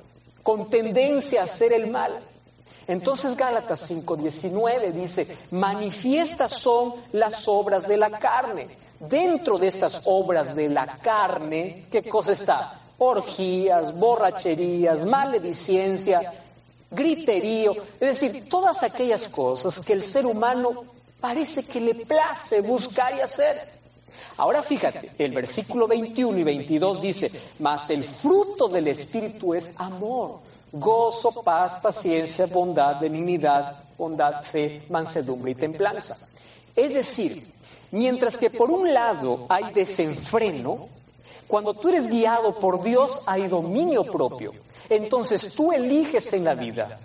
[0.42, 2.12] con tendencia a hacer el mal.
[2.88, 8.68] Entonces Gálatas 5:19 dice, manifiestas son las obras de la carne.
[8.98, 12.80] Dentro de estas obras de la carne, ¿qué cosa está?
[12.98, 16.32] Orgías, borracherías, maledicencia,
[16.90, 20.95] griterío, es decir, todas aquellas cosas que el ser humano
[21.26, 23.60] parece que le place buscar y hacer.
[24.36, 30.38] Ahora fíjate, el versículo 21 y 22 dice, mas el fruto del Espíritu es amor,
[30.70, 36.16] gozo, paz, paciencia, bondad, benignidad, bondad, fe, mansedumbre y templanza.
[36.76, 37.44] Es decir,
[37.90, 40.86] mientras que por un lado hay desenfreno,
[41.48, 44.52] cuando tú eres guiado por Dios hay dominio propio.
[44.88, 47.00] Entonces tú eliges en la vida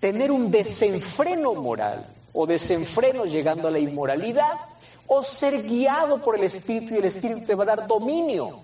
[0.00, 4.58] tener un desenfreno moral o desenfreno llegando a la inmoralidad
[5.06, 8.60] o ser guiado por el Espíritu y el Espíritu te va a dar dominio.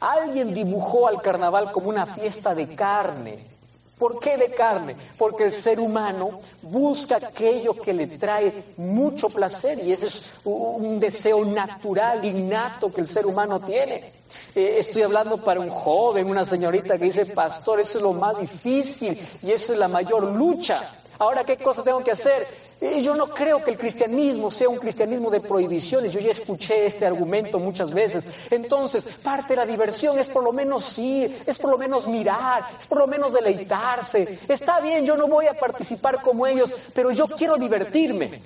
[0.00, 3.50] Alguien dibujó al carnaval como una fiesta de carne.
[3.98, 4.96] ¿Por qué de carne?
[5.18, 10.98] Porque el ser humano busca aquello que le trae mucho placer y ese es un
[10.98, 14.14] deseo natural, innato que el ser humano tiene.
[14.54, 18.40] Eh, estoy hablando para un joven, una señorita que dice, pastor, eso es lo más
[18.40, 20.82] difícil y eso es la mayor lucha.
[21.18, 22.69] Ahora, ¿qué cosa tengo que hacer?
[22.80, 26.12] Yo no creo que el cristianismo sea un cristianismo de prohibiciones.
[26.12, 28.26] Yo ya escuché este argumento muchas veces.
[28.50, 32.64] Entonces, parte de la diversión es por lo menos ir, es por lo menos mirar,
[32.78, 34.38] es por lo menos deleitarse.
[34.48, 38.42] Está bien, yo no voy a participar como ellos, pero yo quiero divertirme.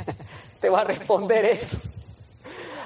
[0.60, 1.78] Te va a responder eso.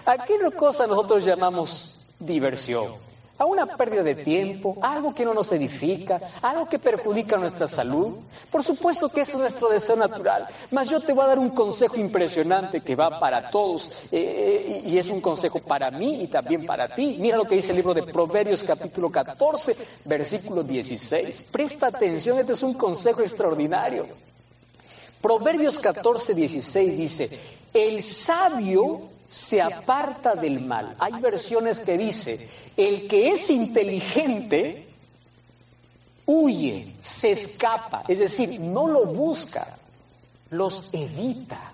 [0.05, 3.12] ¿A qué cosa nosotros llamamos diversión?
[3.43, 7.67] A una pérdida de tiempo, a algo que no nos edifica, algo que perjudica nuestra
[7.67, 8.15] salud.
[8.49, 11.51] Por supuesto que eso es nuestro deseo natural, mas yo te voy a dar un
[11.51, 16.65] consejo impresionante que va para todos eh, y es un consejo para mí y también
[16.65, 17.17] para ti.
[17.19, 21.51] Mira lo que dice el libro de Proverbios capítulo 14, versículo 16.
[21.51, 24.07] Presta atención, este es un consejo extraordinario.
[25.21, 27.39] Proverbios 14, 16 dice,
[27.75, 30.95] el sabio se aparta del mal.
[30.99, 34.87] Hay versiones que dice, el que es inteligente
[36.27, 39.79] huye, se escapa, es decir, no lo busca,
[40.51, 41.73] los evita.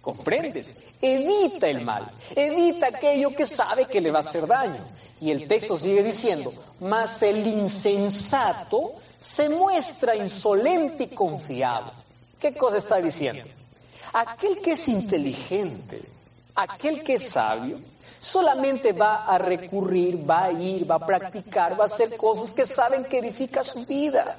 [0.00, 0.86] ¿Comprendes?
[1.02, 4.86] Evita el mal, evita aquello que sabe que le va a hacer daño.
[5.20, 11.92] Y el texto sigue diciendo, mas el insensato se muestra insolente y confiado.
[12.38, 13.42] ¿Qué cosa está diciendo?
[14.12, 16.15] Aquel que es inteligente,
[16.56, 17.78] aquel que es sabio,
[18.18, 22.66] solamente va a recurrir, va a ir, va a practicar, va a hacer cosas que
[22.66, 24.36] saben que edifica su vida.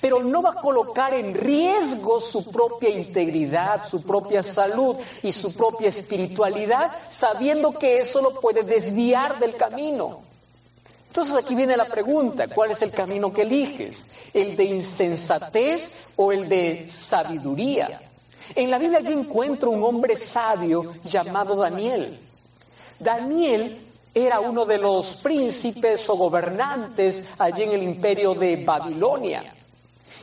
[0.00, 5.54] Pero no va a colocar en riesgo su propia integridad, su propia salud y su
[5.54, 10.20] propia espiritualidad, sabiendo que eso lo puede desviar del camino.
[11.08, 14.12] Entonces aquí viene la pregunta, ¿cuál es el camino que eliges?
[14.32, 18.11] ¿El de insensatez o el de sabiduría?
[18.54, 22.18] En la Biblia yo encuentro un hombre sabio llamado Daniel.
[22.98, 29.54] Daniel era uno de los príncipes o gobernantes allí en el imperio de Babilonia.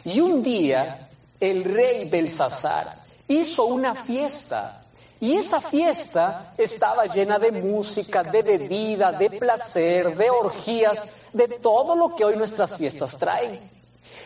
[0.06, 1.10] Y un día
[1.40, 4.84] el rey Belsasar hizo una fiesta.
[5.22, 11.04] Y esa fiesta estaba llena de música, de bebida, de placer, de orgías,
[11.34, 13.79] de todo lo que hoy nuestras fiestas traen.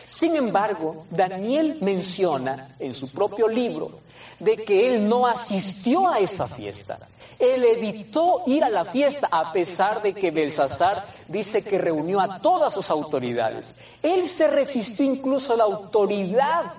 [0.04, 3.90] Sin embargo, Daniel menciona en su propio libro
[4.38, 6.98] de que él no asistió a esa fiesta.
[7.38, 12.40] Él evitó ir a la fiesta a pesar de que Belsasar dice que reunió a
[12.40, 13.76] todas sus autoridades.
[14.02, 16.72] Él se resistió incluso a la autoridad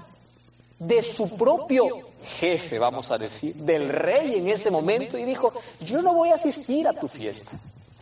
[0.79, 1.87] de su propio
[2.23, 6.35] jefe, vamos a decir, del rey en ese momento y dijo, yo no voy a
[6.35, 7.57] asistir a tu fiesta.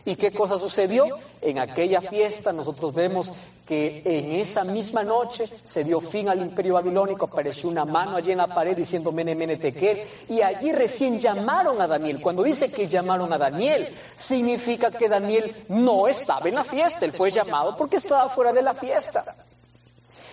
[0.06, 1.06] ¿Y qué cosa sucedió?
[1.40, 3.32] En aquella fiesta nosotros vemos
[3.66, 8.32] que en esa misma noche se dio fin al imperio babilónico, apareció una mano allí
[8.32, 9.98] en la pared diciendo Mene, Mene, Tekel,
[10.28, 12.20] y allí recién llamaron a Daniel.
[12.20, 17.12] Cuando dice que llamaron a Daniel, significa que Daniel no estaba en la fiesta, él
[17.12, 19.24] fue llamado porque estaba fuera de la fiesta.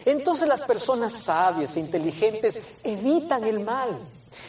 [0.03, 3.97] Entonces las personas sabias e inteligentes evitan el mal.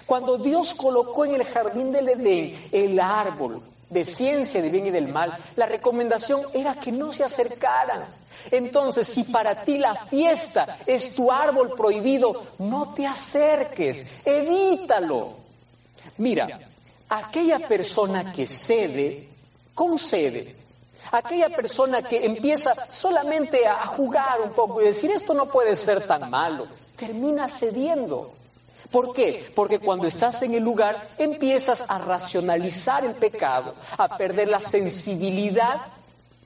[0.07, 3.63] Cuando Dios colocó en el jardín del Edén el árbol
[3.93, 8.07] de ciencia del bien y del mal, la recomendación era que no se acercaran.
[8.51, 15.35] Entonces, si para ti la fiesta es tu árbol prohibido, no te acerques, evítalo.
[16.17, 16.61] Mira,
[17.09, 19.29] aquella persona que cede,
[19.75, 20.57] concede.
[21.11, 26.07] Aquella persona que empieza solamente a jugar un poco y decir, esto no puede ser
[26.07, 26.67] tan malo,
[26.97, 28.33] termina cediendo.
[28.93, 29.51] ¿Por qué?
[29.55, 35.81] Porque cuando estás en el lugar empiezas a racionalizar el pecado, a perder la sensibilidad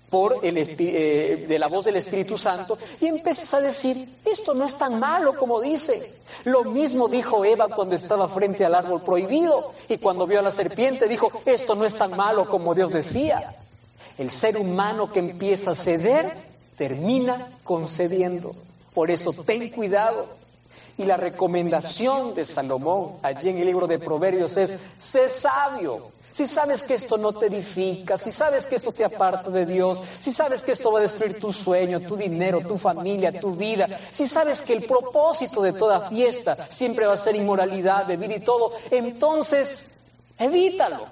[0.08, 4.64] por el, eh, de la voz del Espíritu Santo y empiezas a decir, esto no
[4.64, 6.12] es tan malo como dice.
[6.44, 10.52] Lo mismo dijo Eva cuando estaba frente al árbol prohibido y cuando vio a la
[10.52, 13.56] serpiente dijo, esto no es tan malo como Dios decía.
[14.16, 16.32] El ser humano que empieza a ceder
[16.78, 18.54] termina concediendo.
[18.94, 20.28] Por eso ten cuidado.
[20.98, 26.16] Y la recomendación de Salomón allí en el libro de Proverbios es, sé sabio.
[26.36, 30.02] Si sabes que esto no te edifica, si sabes que esto te aparta de Dios,
[30.18, 33.88] si sabes que esto va a destruir tu sueño, tu dinero, tu familia, tu vida,
[34.10, 38.40] si sabes que el propósito de toda fiesta siempre va a ser inmoralidad, vida y
[38.40, 40.00] todo, entonces
[40.38, 41.06] evítalo.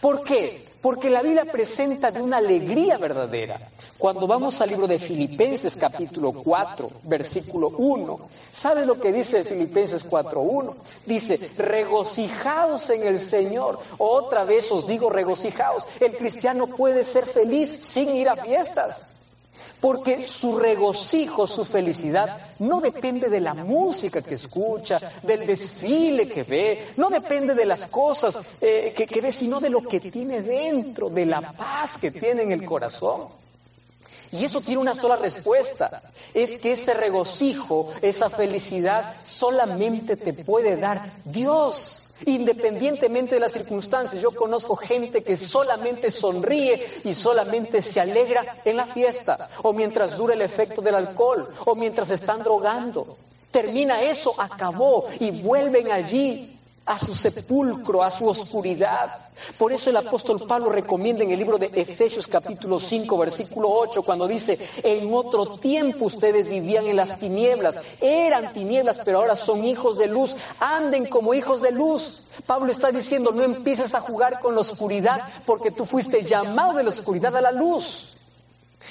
[0.00, 0.64] ¿Por qué?
[0.86, 3.58] Porque la Biblia presenta de una alegría verdadera.
[3.98, 8.20] Cuando vamos al libro de Filipenses capítulo 4, versículo 1,
[8.52, 10.74] ¿sabe lo que dice Filipenses 4.1?
[11.04, 13.80] Dice, regocijaos en el Señor.
[13.98, 15.88] Otra vez os digo, regocijaos.
[15.98, 19.10] El cristiano puede ser feliz sin ir a fiestas.
[19.80, 26.42] Porque su regocijo, su felicidad, no depende de la música que escucha, del desfile que
[26.42, 30.42] ve, no depende de las cosas eh, que, que ve, sino de lo que tiene
[30.42, 33.28] dentro, de la paz que tiene en el corazón.
[34.32, 36.02] Y eso tiene una sola respuesta,
[36.34, 42.05] es que ese regocijo, esa felicidad solamente te puede dar Dios.
[42.24, 48.78] Independientemente de las circunstancias, yo conozco gente que solamente sonríe y solamente se alegra en
[48.78, 53.18] la fiesta, o mientras dura el efecto del alcohol, o mientras están drogando.
[53.50, 56.55] Termina eso, acabó, y vuelven allí
[56.86, 59.28] a su sepulcro, a su oscuridad.
[59.58, 64.02] Por eso el apóstol Pablo recomienda en el libro de Efesios capítulo 5 versículo 8
[64.02, 69.64] cuando dice, en otro tiempo ustedes vivían en las tinieblas, eran tinieblas, pero ahora son
[69.64, 72.24] hijos de luz, anden como hijos de luz.
[72.46, 76.84] Pablo está diciendo, no empieces a jugar con la oscuridad porque tú fuiste llamado de
[76.84, 78.12] la oscuridad a la luz.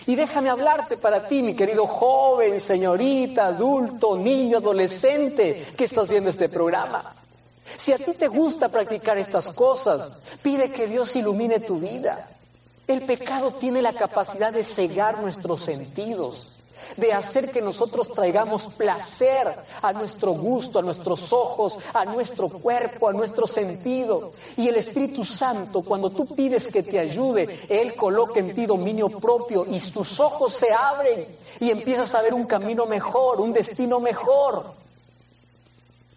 [0.06, 6.30] Y déjame hablarte para ti, mi querido joven, señorita, adulto, niño, adolescente, que estás viendo
[6.30, 7.16] este programa.
[7.78, 12.30] Si a ti te gusta practicar estas cosas, pide que Dios ilumine tu vida.
[12.88, 16.60] El pecado tiene la capacidad de cegar nuestros sentidos,
[16.98, 23.10] de hacer que nosotros traigamos placer a nuestro gusto, a nuestros ojos, a nuestro cuerpo,
[23.10, 24.34] a nuestro sentido.
[24.56, 29.10] Y el Espíritu Santo, cuando tú pides que te ayude, Él coloca en ti dominio
[29.10, 31.26] propio y tus ojos se abren
[31.60, 34.85] y empiezas a ver un camino mejor, un destino mejor.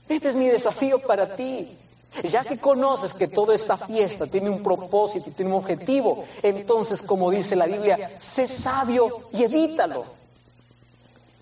[0.09, 1.77] Este es mi desafío para ti.
[2.25, 7.31] Ya que conoces que toda esta fiesta tiene un propósito, tiene un objetivo, entonces, como
[7.31, 10.05] dice la Biblia, sé sabio y evítalo.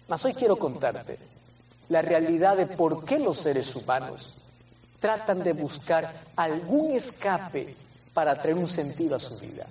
[0.08, 1.18] Mas hoy quiero contarte
[1.88, 4.40] la realidad de por qué los seres humanos
[4.98, 7.76] tratan de buscar algún escape
[8.12, 9.66] para traer un sentido a su vida.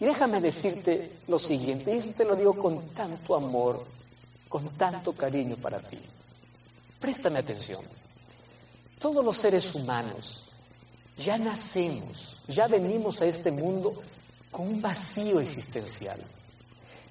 [0.00, 3.84] Y déjame decirte lo siguiente, y te lo digo con tanto amor,
[4.48, 5.98] con tanto cariño para ti.
[7.00, 7.84] Préstame atención.
[8.98, 10.48] Todos los seres humanos
[11.16, 13.94] ya nacemos, ya venimos a este mundo
[14.50, 16.20] con un vacío existencial.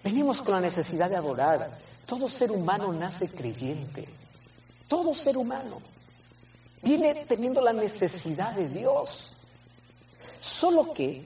[0.03, 1.77] Venimos con la necesidad de adorar.
[2.05, 4.07] Todo ser humano nace creyente.
[4.87, 5.81] Todo ser humano
[6.81, 9.33] viene teniendo la necesidad de Dios.
[10.39, 11.25] Solo que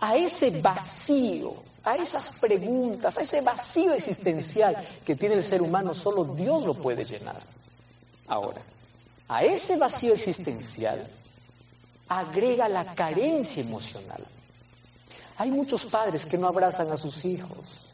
[0.00, 5.94] a ese vacío, a esas preguntas, a ese vacío existencial que tiene el ser humano,
[5.94, 7.40] solo Dios lo puede llenar.
[8.26, 8.62] Ahora,
[9.28, 11.10] a ese vacío existencial
[12.08, 14.24] agrega la carencia emocional.
[15.36, 17.88] Hay muchos padres que no abrazan a sus hijos.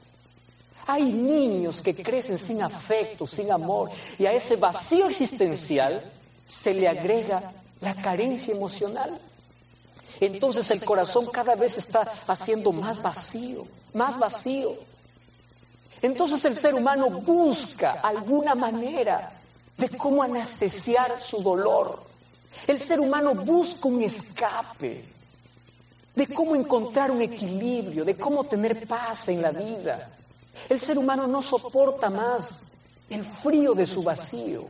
[0.87, 3.91] Hay niños que crecen sin afecto, sin amor.
[4.19, 6.11] Y a ese vacío existencial
[6.45, 9.21] se le agrega la carencia emocional.
[10.21, 14.75] Entonces el corazón cada vez está haciendo más vacío, más vacío.
[16.03, 19.40] Entonces el ser humano busca alguna manera
[19.81, 22.03] de cómo anestesiar su dolor.
[22.67, 25.05] El ser humano busca un escape,
[26.15, 30.11] de cómo encontrar un equilibrio, de cómo tener paz en la vida.
[30.69, 32.73] El ser humano no soporta más
[33.09, 34.67] el frío de su vacío.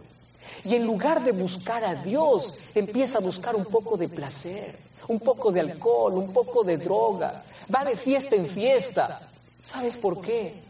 [0.65, 5.19] Y en lugar de buscar a Dios, empieza a buscar un poco de placer, un
[5.19, 7.45] poco de alcohol, un poco de droga.
[7.75, 9.29] Va de fiesta en fiesta.
[9.61, 10.63] ¿Sabes por qué?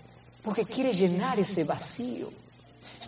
[0.43, 2.31] Porque quiere llenar ese vacío.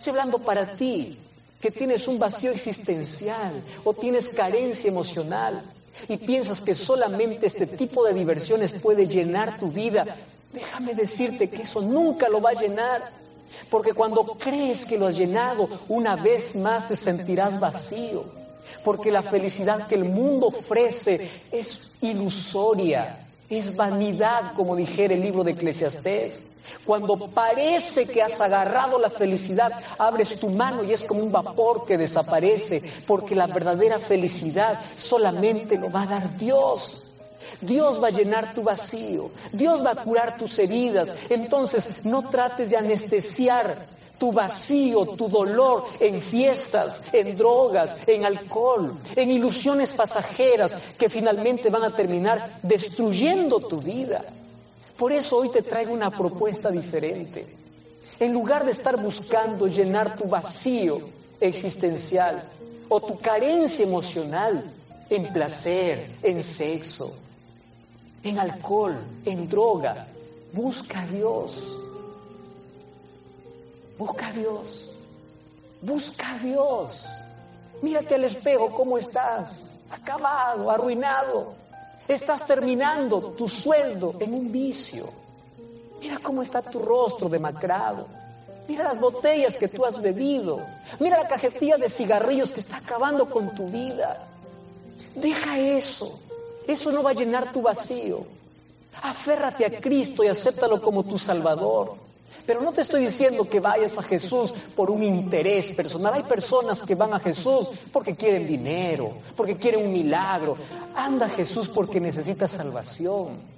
[0.03, 1.17] Estoy hablando para ti,
[1.61, 5.63] que tienes un vacío existencial o tienes carencia emocional
[6.09, 10.03] y piensas que solamente este tipo de diversiones puede llenar tu vida.
[10.51, 13.13] Déjame decirte que eso nunca lo va a llenar.
[13.69, 18.25] Porque cuando crees que lo has llenado, una vez más te sentirás vacío.
[18.83, 23.23] Porque la felicidad que el mundo ofrece es ilusoria
[23.57, 26.51] es vanidad, como dijera el libro de Eclesiastés.
[26.85, 31.85] Cuando parece que has agarrado la felicidad, abres tu mano y es como un vapor
[31.85, 37.09] que desaparece, porque la verdadera felicidad solamente lo va a dar Dios.
[37.61, 39.29] Dios va a llenar tu vacío.
[39.51, 41.13] Dios va a curar tus heridas.
[41.29, 43.87] Entonces, no trates de anestesiar
[44.23, 51.69] tu vacío, tu dolor en fiestas, en drogas, en alcohol, en ilusiones pasajeras que finalmente
[51.69, 54.23] van a terminar destruyendo tu vida.
[54.95, 57.45] Por eso hoy te traigo una propuesta diferente.
[58.17, 61.01] En lugar de estar buscando llenar tu vacío
[61.41, 62.49] existencial
[62.87, 64.71] o tu carencia emocional
[65.09, 67.13] en placer, en sexo,
[68.23, 68.95] en alcohol,
[69.25, 70.07] en droga,
[70.53, 71.82] busca a Dios.
[73.97, 74.91] Busca a Dios.
[75.81, 77.09] Busca a Dios.
[77.81, 79.81] Mírate al espejo cómo estás.
[79.91, 81.53] Acabado, arruinado.
[82.07, 85.05] Estás terminando tu sueldo en un vicio.
[86.01, 88.07] Mira cómo está tu rostro demacrado.
[88.67, 90.65] Mira las botellas que tú has bebido.
[90.99, 94.27] Mira la cajetilla de cigarrillos que está acabando con tu vida.
[95.15, 96.19] Deja eso.
[96.67, 98.25] Eso no va a llenar tu vacío.
[99.01, 101.95] Aférrate a Cristo y acéptalo como tu Salvador.
[102.45, 106.13] Pero no te estoy diciendo que vayas a Jesús por un interés personal.
[106.13, 110.57] Hay personas que van a Jesús porque quieren dinero, porque quieren un milagro.
[110.95, 113.53] Anda Jesús porque necesitas salvación.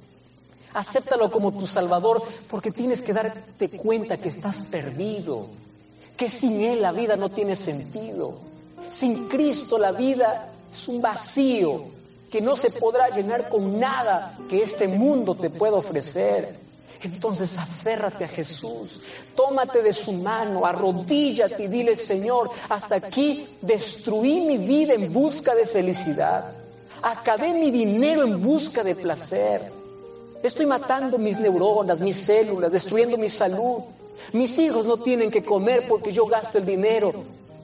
[0.73, 5.47] Acéptalo como tu Salvador porque tienes que darte cuenta que estás perdido,
[6.15, 8.37] que sin Él la vida no tiene sentido.
[8.89, 11.85] Sin Cristo la vida es un vacío
[12.29, 16.64] que no se podrá llenar con nada que este mundo te pueda ofrecer.
[17.05, 18.99] Entonces aférrate a Jesús,
[19.35, 25.53] tómate de su mano, arrodíllate y dile, Señor, hasta aquí destruí mi vida en busca
[25.53, 26.51] de felicidad,
[27.03, 29.71] acabé mi dinero en busca de placer,
[30.41, 33.83] estoy matando mis neuronas, mis células, destruyendo mi salud.
[34.31, 37.13] Mis hijos no tienen que comer porque yo gasto el dinero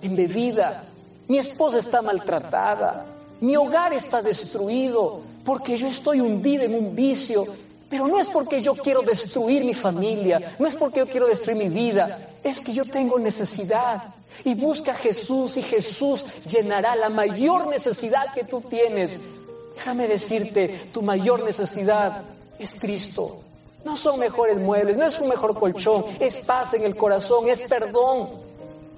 [0.03, 0.83] en bebida.
[1.27, 3.07] Mi esposa está maltratada.
[3.39, 7.47] Mi hogar está destruido porque yo estoy hundido en un vicio
[7.91, 11.57] pero no es porque yo quiero destruir mi familia, no es porque yo quiero destruir
[11.57, 14.15] mi vida, es que yo tengo necesidad.
[14.45, 19.29] Y busca a Jesús y Jesús llenará la mayor necesidad que tú tienes.
[19.75, 22.23] Déjame decirte, tu mayor necesidad
[22.57, 23.41] es Cristo.
[23.83, 27.63] No son mejores muebles, no es un mejor colchón, es paz en el corazón, es
[27.63, 28.29] perdón.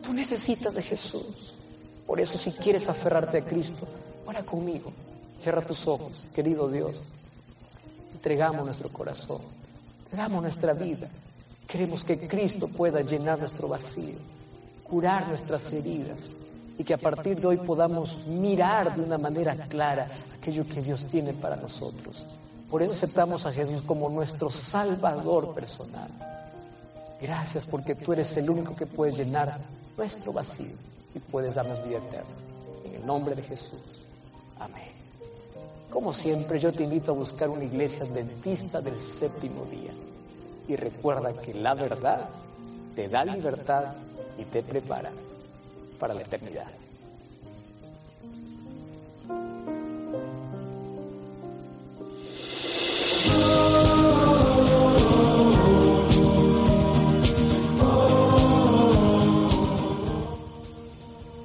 [0.04, 1.56] Tú necesitas de Jesús.
[2.06, 3.88] Por eso si quieres aferrarte a Cristo,
[4.28, 4.92] ora conmigo.
[5.42, 7.02] Cierra tus ojos, querido Dios
[8.24, 9.42] entregamos nuestro corazón,
[10.10, 11.10] te damos nuestra vida.
[11.68, 14.16] Queremos que Cristo pueda llenar nuestro vacío,
[14.82, 16.38] curar nuestras heridas
[16.78, 20.08] y que a partir de hoy podamos mirar de una manera clara
[20.38, 22.26] aquello que Dios tiene para nosotros.
[22.72, 26.10] Por eso aceptamos a Jesús como nuestro Salvador personal.
[27.20, 29.60] Gracias porque tú eres el único que puede llenar
[29.98, 30.78] nuestro vacío
[31.14, 32.32] y puedes darnos vida eterna.
[32.86, 33.84] En el nombre de Jesús.
[34.60, 35.03] Amén.
[35.94, 39.92] Como siempre, yo te invito a buscar una iglesia dentista del séptimo día.
[40.68, 42.30] Y recuerda que la verdad
[42.96, 43.94] te da libertad
[44.40, 45.12] y te prepara
[46.00, 46.66] para la eternidad.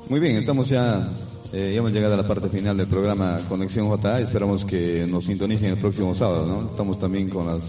[0.09, 1.07] Muy bien, estamos ya
[1.53, 4.21] eh, ya hemos llegado a la parte final del programa Conexión JA.
[4.21, 6.71] Esperamos que nos sintonicen el próximo sábado, ¿no?
[6.71, 7.61] Estamos también con las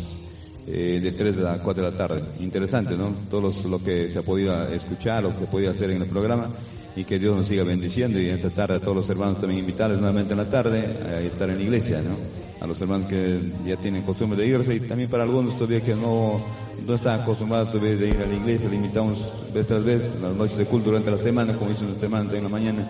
[0.68, 2.24] eh, de 3 de la 4 de la tarde.
[2.42, 3.14] Interesante, ¿no?
[3.30, 6.08] Todo lo que se ha podido escuchar, lo que se ha podido hacer en el
[6.10, 6.52] programa
[6.96, 10.00] y que Dios nos siga bendiciendo y esta tarde a todos los hermanos también invitarles
[10.00, 12.18] nuevamente en la tarde a estar en la iglesia, ¿no?
[12.62, 15.96] A los hermanos que ya tienen costumbre de irse y también para algunos todavía que
[15.96, 16.44] no,
[16.86, 19.18] no están acostumbrados todavía de ir a la iglesia, le invitamos
[19.54, 22.44] vez tras vez, las noches de culto durante la semana, como hizo nuestra hermano en
[22.44, 22.90] la mañana,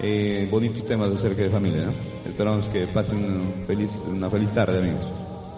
[0.00, 1.86] eh, bonitos temas acerca de familia.
[1.86, 1.92] ¿no?
[2.28, 5.06] Esperamos que pasen una feliz, una feliz tarde, amigos.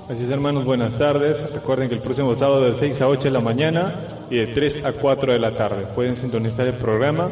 [0.08, 1.52] Así es, hermanos, buenas tardes.
[1.52, 3.94] Recuerden que el próximo sábado de 6 a 8 de la mañana
[4.28, 7.28] y de 3 a 4 de la tarde pueden sintonizar el programa.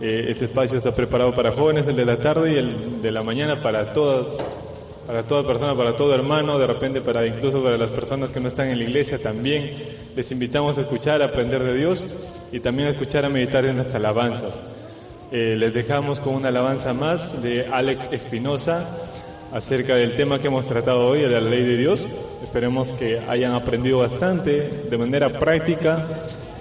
[0.00, 3.22] Eh, ese espacio está preparado para jóvenes, el de la tarde y el de la
[3.22, 4.26] mañana para toda,
[5.08, 8.46] para toda persona, para todo hermano, de repente para incluso para las personas que no
[8.46, 9.72] están en la iglesia también.
[10.14, 12.06] Les invitamos a escuchar, a aprender de Dios
[12.52, 14.73] y también a escuchar, a meditar en nuestras alabanzas.
[15.36, 18.88] Eh, les dejamos con una alabanza más de Alex Espinosa
[19.52, 22.06] acerca del tema que hemos tratado hoy, de la ley de Dios.
[22.40, 26.06] Esperemos que hayan aprendido bastante de manera práctica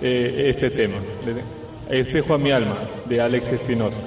[0.01, 0.97] eh, este tema.
[1.88, 4.01] Espejo a mi alma, de Alex Espinosa.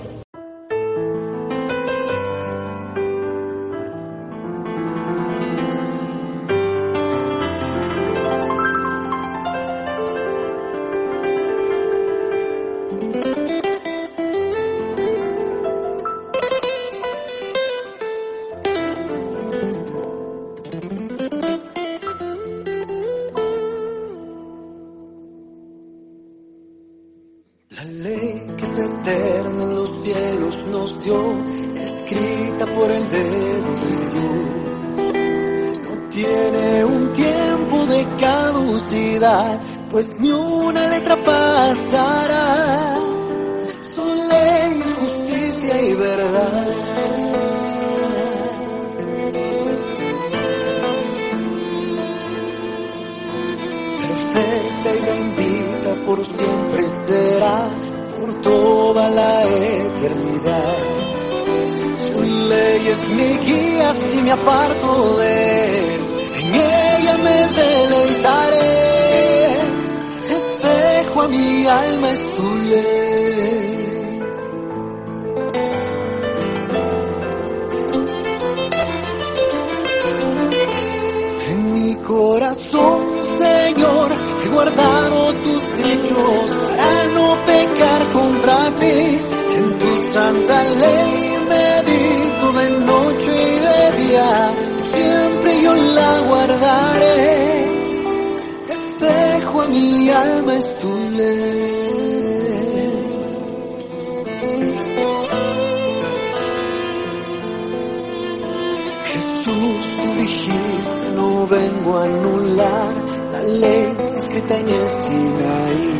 [110.17, 112.95] Dijiste, no vengo a anular
[113.31, 115.97] la ley escrita en el Sinaí.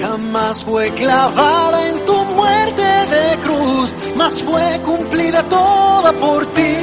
[0.00, 6.76] Jamás fue clavada en tu muerte de cruz, mas fue cumplida toda por ti.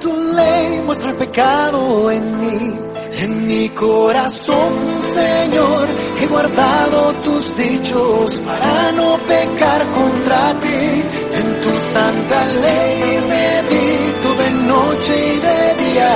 [0.00, 2.78] Tu ley muestra el pecado en mí,
[3.12, 5.88] en mi corazón, Señor.
[6.20, 11.02] He guardado tus dichos para no pecar contra ti.
[11.32, 13.59] En tu santa ley de
[14.70, 16.12] noche y de día,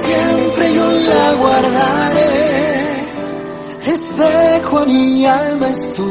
[0.00, 2.32] siempre yo la guardaré.
[3.86, 6.06] Espejo a mi alma es tu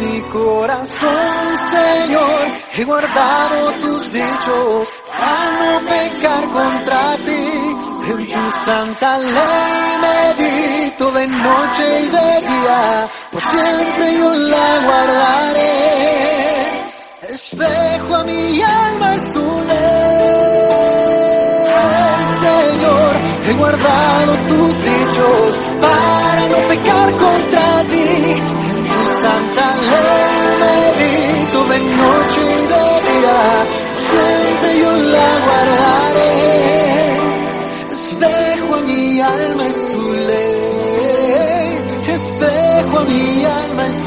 [0.00, 1.31] mi corazón,
[2.74, 7.46] he guardado tus dichos para no pecar contra ti.
[8.04, 15.72] En tu santa ley medito de noche y de día, por siempre yo la guardaré.
[17.28, 20.92] Espejo a mi alma es tu ley,
[22.40, 28.34] Señor, he guardado tus dichos para no pecar contra ti.
[28.68, 30.31] En tu santa ley
[31.84, 33.38] noche y de día,
[34.10, 36.34] siempre yo la guardaré.
[37.92, 41.78] Espejo a mi alma es tu ley,
[42.08, 44.01] espejo a mi alma es.